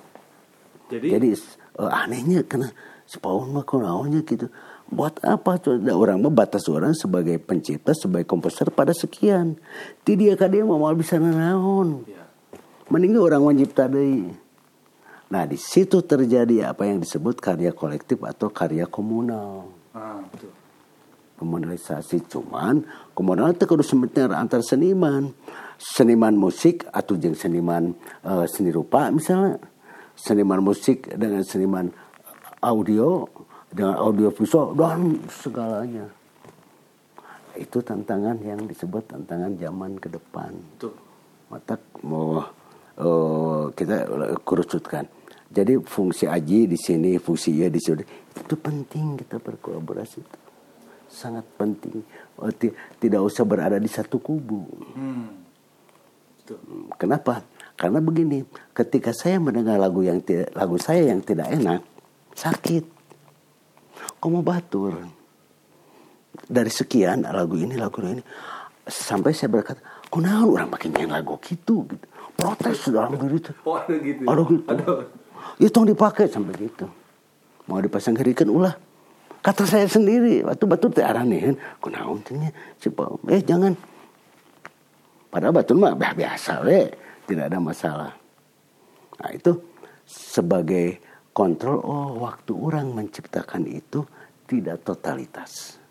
Jadi, 0.88 1.08
Jadi 1.12 1.30
anehnya 1.78 2.46
karena 2.46 2.70
si 3.10 3.18
Paul 3.18 3.50
mah 3.50 3.66
kunaonnya 3.66 4.22
gitu. 4.26 4.50
Buat 4.94 5.26
apa 5.26 5.58
tuh 5.58 5.82
Ada 5.82 5.96
orang 5.98 6.22
mah 6.22 6.30
batas 6.30 6.70
orang 6.70 6.94
sebagai 6.94 7.40
pencipta, 7.42 7.98
sebagai 7.98 8.30
komposer 8.30 8.70
pada 8.70 8.94
sekian. 8.94 9.58
Ti 10.06 10.14
dia 10.14 10.38
ka 10.38 10.46
dia 10.46 10.62
mau 10.62 10.78
mau 10.78 10.94
bisa 10.94 11.18
nanaon. 11.18 12.06
ya. 12.06 12.24
Mending 12.94 13.18
orang 13.18 13.42
mencipta 13.42 13.90
deui. 13.90 14.30
Nah, 15.34 15.50
di 15.50 15.58
situ 15.58 16.06
terjadi 16.06 16.70
apa 16.70 16.86
yang 16.86 17.02
disebut 17.02 17.42
karya 17.42 17.74
kolektif 17.74 18.22
atau 18.22 18.54
karya 18.54 18.86
komunal. 18.86 19.66
Ah, 19.98 20.22
betul. 20.30 20.54
Komunalisasi 21.42 22.30
cuman 22.30 22.86
komunal 23.18 23.58
itu 23.58 23.66
kudu 23.66 23.82
sebenarnya 23.82 24.38
antar 24.38 24.62
seniman. 24.62 25.34
Seniman 25.82 26.38
musik 26.38 26.86
atau 26.94 27.18
jeung 27.18 27.34
seniman 27.34 27.98
eh, 28.22 28.46
seni 28.46 28.70
rupa 28.70 29.10
misalnya. 29.10 29.58
Seniman 30.24 30.64
musik 30.64 31.12
dengan 31.20 31.44
seniman 31.44 31.92
audio 32.64 33.28
dengan 33.68 34.00
audio 34.00 34.32
visual 34.32 34.72
dan 34.72 35.20
segalanya. 35.28 36.08
Itu 37.60 37.84
tantangan 37.84 38.40
yang 38.40 38.64
disebut 38.64 39.04
tantangan 39.12 39.60
zaman 39.60 40.00
ke 40.00 40.08
depan. 40.08 40.56
Betul. 40.80 40.96
Mata 41.52 41.76
mau 42.08 42.40
eh, 42.96 43.64
kita 43.76 44.08
kerucutkan. 44.48 45.04
Jadi 45.54 45.78
fungsi 45.84 46.26
aji 46.26 46.72
di 46.72 46.78
sini, 46.80 47.20
fungsi 47.20 47.60
ya 47.60 47.68
di 47.68 47.78
sini. 47.78 48.02
Itu 48.34 48.56
penting 48.58 49.20
kita 49.22 49.38
berkolaborasi. 49.38 50.24
Sangat 51.12 51.46
penting. 51.60 52.00
Oh, 52.42 52.50
ti- 52.50 52.74
tidak 52.98 53.22
usah 53.22 53.46
berada 53.46 53.78
di 53.78 53.86
satu 53.86 54.18
kubu. 54.18 54.66
Hmm. 54.98 55.30
Betul. 56.42 56.58
Kenapa? 56.98 57.46
Karena 57.74 58.00
begini, 58.00 58.46
ketika 58.72 59.12
saya 59.12 59.42
mendengar 59.42 59.82
lagu 59.82 60.06
yang 60.06 60.22
tidak 60.22 60.54
lagu 60.54 60.78
saya 60.78 61.10
yang 61.10 61.26
tidak 61.26 61.50
enak, 61.50 61.82
sakit. 62.38 62.86
Kok 64.22 64.30
mau 64.30 64.46
batur? 64.46 65.04
Dari 66.34 66.70
sekian 66.70 67.26
lagu 67.30 67.58
ini, 67.58 67.78
lagu 67.78 68.02
ini, 68.02 68.22
sampai 68.86 69.34
saya 69.34 69.54
berkata, 69.54 69.82
kunaon 70.10 70.54
orang 70.54 70.70
pakai 70.70 70.90
nyanyi 70.90 71.14
lagu 71.14 71.38
gitu, 71.42 71.86
gitu. 71.90 72.06
Protes 72.34 72.90
dalam 72.90 73.14
diri 73.14 73.38
itu. 73.38 73.54
Oh 73.64 73.78
ada 73.78 73.94
gitu. 73.94 74.22
ya? 74.26 74.28
Aduh 74.34 74.48
gitu. 74.50 74.66
Aduh. 74.70 74.98
Itu 75.62 75.76
yang 75.78 75.90
dipakai 75.94 76.26
sampai 76.30 76.54
gitu. 76.58 76.90
Mau 77.70 77.80
dipasang 77.80 78.18
herikan 78.18 78.50
ulah. 78.50 78.74
Kata 79.44 79.68
saya 79.68 79.86
sendiri, 79.92 80.40
waktu 80.42 80.64
batu 80.66 80.88
teh 80.88 81.04
aranehan, 81.04 81.60
kunaon 81.84 82.24
Paul. 82.96 83.20
Eh 83.28 83.44
jangan. 83.44 83.76
Padahal 85.28 85.52
batu 85.52 85.76
mah 85.76 85.94
biasa 85.98 86.64
we, 86.64 86.88
tidak 87.26 87.46
ada 87.52 87.60
masalah. 87.60 88.12
Nah 89.20 89.32
itu 89.32 89.56
sebagai 90.04 91.00
kontrol 91.32 91.82
oh 91.82 92.22
waktu 92.22 92.54
orang 92.54 92.94
menciptakan 92.94 93.66
itu 93.66 94.06
tidak 94.46 94.86
totalitas 94.86 95.82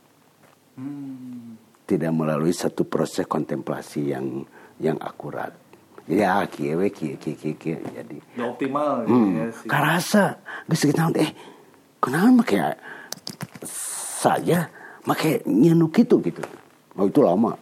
Hmm. 0.73 1.53
tidak 1.85 2.16
melalui 2.16 2.49
satu 2.49 2.88
proses 2.88 3.29
kontemplasi 3.29 4.09
yang 4.09 4.40
yang 4.81 4.97
akurat 5.05 5.53
jadi 6.09 6.25
ah 6.25 6.49
kieu 6.49 6.81
we 6.81 6.88
kieu 6.88 7.21
kieu 7.21 7.37
kieu 7.37 7.53
kieu. 7.61 7.77
jadi 7.92 8.16
Nggak 8.33 8.49
optimal 8.57 9.05
gitu 9.05 9.12
hmm, 9.12 9.33
ya 9.37 9.47
sih. 9.53 9.68
karasa 9.68 10.25
geus 10.64 10.88
kita 10.88 11.12
eh 11.21 11.29
kenapa 12.01 12.33
make 12.33 12.57
saja 13.68 14.73
make 15.05 15.45
nyenu 15.45 15.92
gitu 15.92 16.25
gitu 16.25 16.40
oh 16.97 17.05
itu 17.05 17.21
lama 17.21 17.53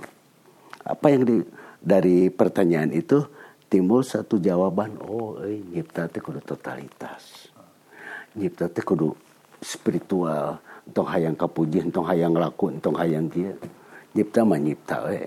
apa 0.86 1.06
yang 1.10 1.26
di, 1.26 1.42
dari 1.82 2.30
pertanyaan 2.30 2.94
itu 2.94 3.26
timbul 3.70 4.02
satu 4.02 4.42
jawaban 4.42 4.98
oh 5.06 5.38
eh 5.46 5.62
nyipta 5.62 6.10
teh 6.10 6.18
kudu 6.18 6.42
totalitas. 6.42 7.48
Nyipta 8.34 8.66
teh 8.66 8.82
kudu 8.82 9.14
spiritual 9.62 10.58
entong 10.90 11.06
hayang 11.06 11.38
kapuji 11.38 11.86
entong 11.86 12.08
hayang 12.08 12.34
laku 12.34 12.74
entong 12.74 12.98
hayang 12.98 13.30
kieu 13.30 13.54
nyipta 14.16 14.42
mah 14.42 14.58
nyipta 14.58 15.06
we 15.06 15.22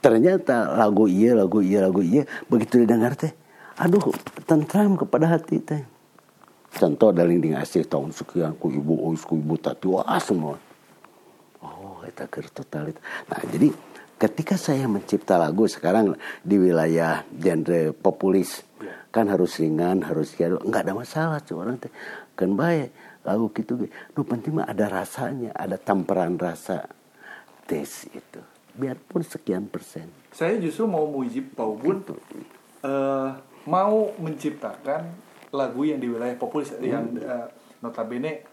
ternyata 0.00 0.72
lagu 0.72 1.04
iya 1.04 1.36
lagu 1.36 1.60
iya 1.60 1.84
lagu 1.84 2.00
iya 2.00 2.24
begitu 2.48 2.80
didengar 2.80 3.12
teh 3.12 3.36
aduh 3.76 4.00
tentram 4.48 4.96
kepada 4.96 5.28
hati 5.28 5.60
teh. 5.60 5.82
Contoh 6.70 7.10
daling 7.10 7.42
ding 7.42 7.58
asih 7.58 7.82
tahun 7.82 8.14
sekian 8.14 8.54
ku 8.54 8.70
ibu 8.70 8.94
ois 9.10 9.26
ku 9.26 9.34
ibu 9.34 9.58
tati 9.58 9.90
wah 9.90 10.06
semua. 10.22 10.54
Oh 11.60 11.98
itu 12.06 12.24
keur 12.30 12.46
totalitas. 12.46 13.02
Nah 13.26 13.42
jadi 13.50 13.74
ketika 14.20 14.54
saya 14.54 14.84
mencipta 14.84 15.34
lagu 15.34 15.64
sekarang 15.64 16.12
di 16.44 16.56
wilayah 16.56 17.24
genre 17.32 17.96
populis 17.96 18.60
kan 19.08 19.26
harus 19.26 19.56
ringan 19.56 20.04
harus 20.04 20.36
ya 20.36 20.52
nggak 20.52 20.82
ada 20.84 20.94
masalah. 20.94 21.40
Orang 21.50 21.80
teh 21.80 21.90
kan 22.36 22.52
baik 22.52 22.92
lagu 23.20 23.48
gitu 23.50 23.88
nu 24.14 24.20
penting 24.22 24.54
mah 24.54 24.64
ada 24.64 24.86
rasanya 24.86 25.50
ada 25.52 25.74
tamparan 25.74 26.36
rasa 26.36 26.84
tes 27.64 28.06
itu. 28.06 28.40
Biarpun 28.70 29.24
sekian 29.24 29.66
persen. 29.66 30.06
Saya 30.30 30.54
justru 30.56 30.84
mau 30.84 31.04
muji 31.04 31.42
Pak 31.42 31.66
Ubun 31.66 31.96
Gitu. 32.00 32.14
eh, 32.80 33.28
mau 33.66 34.14
menciptakan 34.16 35.10
lagu 35.50 35.80
yang 35.82 35.98
di 35.98 36.06
wilayah 36.06 36.36
populis 36.36 36.70
yang 36.78 37.12
eh, 37.16 37.50
notabene 37.80 38.46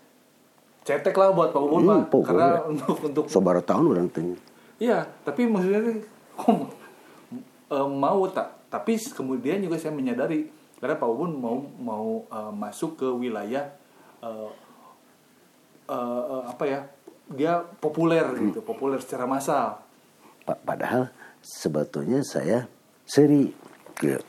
cetek 0.81 1.13
lah 1.13 1.31
buat 1.31 1.51
Pak 1.51 1.61
Ubun 1.61 1.81
Hmm, 1.83 2.03
Pak. 2.07 2.21
karena 2.23 2.47
untuk 2.65 2.95
untuk 3.03 3.23
sebar 3.27 3.61
tahun 3.61 3.85
orang 3.93 4.09
tanya 4.09 4.35
Iya, 4.77 5.09
tapi 5.25 5.49
maksudnya 5.49 5.81
eh, 7.73 7.87
mau 7.89 8.21
tak? 8.29 8.69
Tapi 8.69 8.99
kemudian 8.99 9.63
juga 9.63 9.79
saya 9.79 9.95
menyadari 9.95 10.49
karena 10.77 10.93
Pak 10.99 11.09
Ubun 11.09 11.33
mau 11.41 11.57
mau 11.81 12.07
eh, 12.29 12.51
masuk 12.53 13.01
ke 13.01 13.07
wilayah 13.09 13.65
eh, 14.21 14.49
eh, 15.89 16.21
eh, 16.29 16.43
apa 16.45 16.63
ya? 16.65 16.81
Dia 17.27 17.59
populer 17.59 18.23
gitu, 18.39 18.63
populer 18.63 19.03
secara 19.03 19.27
massal. 19.27 19.83
Pa- 20.47 20.61
Padahal 20.63 21.11
sebetulnya 21.43 22.23
saya 22.23 22.63
seri 23.03 23.51
gitu. 23.99 24.23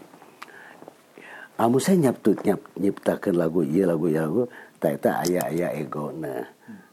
Kamu 1.58 1.82
saya 1.82 1.98
nyaptu 1.98 2.38
nyap, 2.46 2.62
nyiptakan 2.78 3.34
lagu 3.34 3.66
iya 3.66 3.82
lagu 3.90 4.06
iya 4.06 4.26
lagu 4.26 4.46
tak 4.78 5.02
tak 5.02 5.26
ayah 5.26 5.50
ayah 5.50 5.74
ego 5.74 6.14
nah 6.14 6.46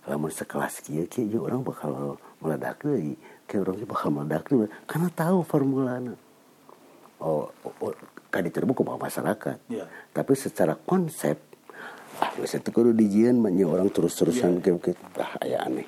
lamun 0.10 0.34
sekelas 0.34 0.82
kia 0.82 1.06
kia 1.06 1.22
juga 1.30 1.54
orang 1.54 1.62
bakal 1.62 2.18
meledak 2.42 2.82
deui 2.82 3.14
ge 3.46 3.86
bakal 3.86 4.10
meledak 4.12 4.46
deui 4.50 4.68
karena 4.90 5.10
tahu 5.14 5.46
formulanya 5.46 6.14
oh, 7.22 7.50
oh, 7.64 7.74
oh 7.82 7.94
kadi 8.34 8.52
terbuka 8.52 8.84
ke 8.84 8.96
masyarakat 9.00 9.58
Iya. 9.72 9.86
tapi 10.12 10.34
secara 10.36 10.76
konsep 10.76 11.40
ah 12.20 12.32
itu 12.40 12.70
kudu 12.72 12.96
dijieun 12.96 13.40
mah 13.40 13.52
nya 13.52 13.68
orang 13.68 13.88
terus-terusan 13.92 14.60
Iya. 14.60 14.76
gitu 14.76 14.92
ah 15.20 15.34
aya 15.40 15.64
aneh 15.64 15.88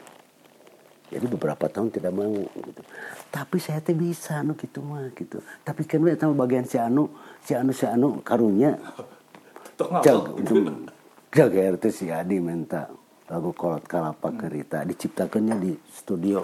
jadi 1.08 1.24
beberapa 1.24 1.72
tahun 1.72 1.88
tidak 1.88 2.12
mau 2.12 2.36
gitu. 2.36 2.84
Tapi 3.32 3.64
saya 3.64 3.80
teh 3.80 3.96
bisa 3.96 4.44
anu 4.44 4.60
gitu 4.60 4.84
mah 4.84 5.08
gitu. 5.16 5.40
Tapi 5.64 5.88
kan 5.88 6.04
we 6.04 6.12
tahu 6.20 6.36
bagian 6.36 6.68
si 6.68 6.76
anu, 6.76 7.08
si 7.40 7.56
anu 7.56 7.72
si 7.72 7.88
anu 7.88 8.20
karunya 8.28 8.76
jag 10.04 10.36
jaga 11.32 11.60
RT 11.78 11.84
si 11.94 12.06
Adi 12.10 12.42
minta 12.42 12.90
lagu 13.30 13.54
kolot 13.54 13.86
kalapa 13.86 14.34
kerita 14.34 14.82
diciptakannya 14.82 15.56
di 15.62 15.72
studio 15.94 16.42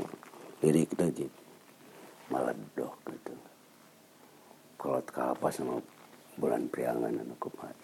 lirik 0.63 0.95
tadi 0.95 1.27
maledok 2.31 2.95
gitu. 3.11 3.35
Kolot 4.79 5.05
kalapa 5.11 5.51
sama 5.51 5.83
bulan 6.39 6.71
priangan 6.71 7.13
anu 7.13 7.35
kumaha 7.37 7.75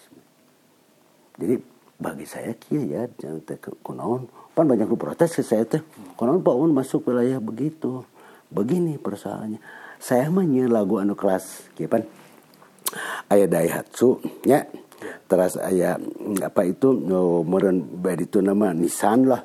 jadi 1.39 1.55
bagi 1.99 2.27
saya 2.27 2.51
kia 2.59 2.83
ya 2.83 3.01
jangan 3.15 3.39
teh 3.47 3.55
kunaon 3.79 4.27
pan 4.51 4.67
banyak 4.67 4.91
protes 4.99 5.39
ke 5.39 5.43
saya 5.43 5.63
teh. 5.63 5.79
Kunaon 6.19 6.43
Pak 6.43 6.55
Un 6.55 6.75
masuk 6.75 7.07
wilayah 7.07 7.39
begitu. 7.39 8.03
Begini 8.51 8.99
persoalannya. 8.99 9.63
Saya 10.03 10.27
mah 10.27 10.43
lagu 10.67 10.99
anu 10.99 11.15
kelas 11.15 11.71
kieu 11.79 11.87
pan. 11.87 12.03
Aya 13.31 13.47
Daihatsu 13.47 14.19
nya 14.43 14.67
terus 15.29 15.55
aya 15.61 15.95
mm, 15.95 16.41
apa 16.41 16.65
itu 16.65 16.91
no, 16.91 17.45
meureun 17.45 17.79
bed 17.79 18.27
itu 18.27 18.43
nama 18.43 18.75
Nissan 18.75 19.23
lah. 19.23 19.39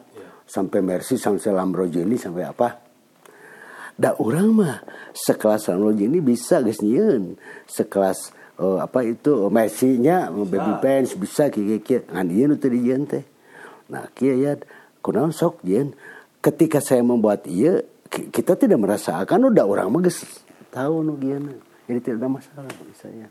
Sampai 0.44 0.82
Mercy 0.82 1.16
sampai 1.16 1.54
Lamborghini 1.54 2.18
sampai 2.20 2.44
apa 2.44 2.83
Da 3.94 4.10
orang 4.18 4.50
mah 4.50 4.76
sekelas 5.14 5.70
Lamborghini 5.70 6.18
bisa 6.18 6.58
geus 6.60 6.82
nyieun. 6.82 7.38
Sekelas 7.64 8.30
eh, 8.58 8.78
apa 8.82 9.06
itu 9.06 9.46
Messi-nya 9.46 10.28
baby 10.30 10.82
pants 10.82 11.14
bisa 11.14 11.46
kieu 11.46 11.78
kieu 11.78 12.02
ngan 12.10 12.26
ieu 12.28 12.50
nu 12.50 12.58
dijieun 12.58 13.06
teh. 13.06 13.22
Nah, 13.86 14.10
kieu 14.10 14.34
ya 14.34 14.58
kunaon 14.98 15.30
sok 15.30 15.62
jieun. 15.62 15.94
Ketika 16.42 16.82
saya 16.82 17.00
membuat 17.00 17.46
ki- 17.46 18.28
kita 18.28 18.58
tidak 18.58 18.82
merasakan 18.82 19.48
udah 19.48 19.64
orang 19.64 19.86
mah 19.88 20.02
geus 20.02 20.26
tahu 20.74 21.00
nu 21.00 21.14
gieuna. 21.14 21.54
Jadi 21.86 22.00
tidak 22.02 22.18
ada 22.18 22.28
masalah 22.34 22.66
saya. 22.98 23.28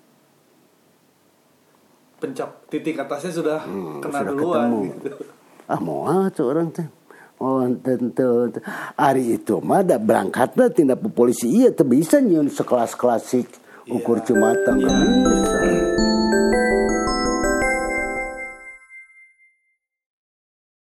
Pencap 2.23 2.71
titik 2.71 2.95
atasnya 2.95 3.35
sudah 3.35 3.59
Hmm, 3.67 3.99
kena 3.99 4.23
sudah 4.23 4.31
duluan. 4.31 4.63
ketemu. 4.63 4.79
Gitu. 5.03 5.17
Ah 5.67 5.79
mau 5.79 6.07
ah 6.07 6.31
tuh 6.31 6.47
orang 6.47 6.71
teh. 6.71 6.87
Oh 7.41 7.65
tentu 7.81 8.53
hari 8.95 9.35
itu 9.35 9.59
mah 9.59 9.83
da 9.83 9.97
berangkatnya 9.99 10.69
tindak 10.71 11.01
polisi 11.11 11.49
iya 11.49 11.73
teu 11.73 11.83
bisa 11.83 12.21
nyieun 12.23 12.47
sekelas 12.47 12.95
klasik 12.95 13.49
ukur 13.89 14.21
Iya. 14.21 14.25
cumatang 14.31 14.77
Iya. 14.79 14.87
kan 14.87 15.09
bisa. 15.27 15.57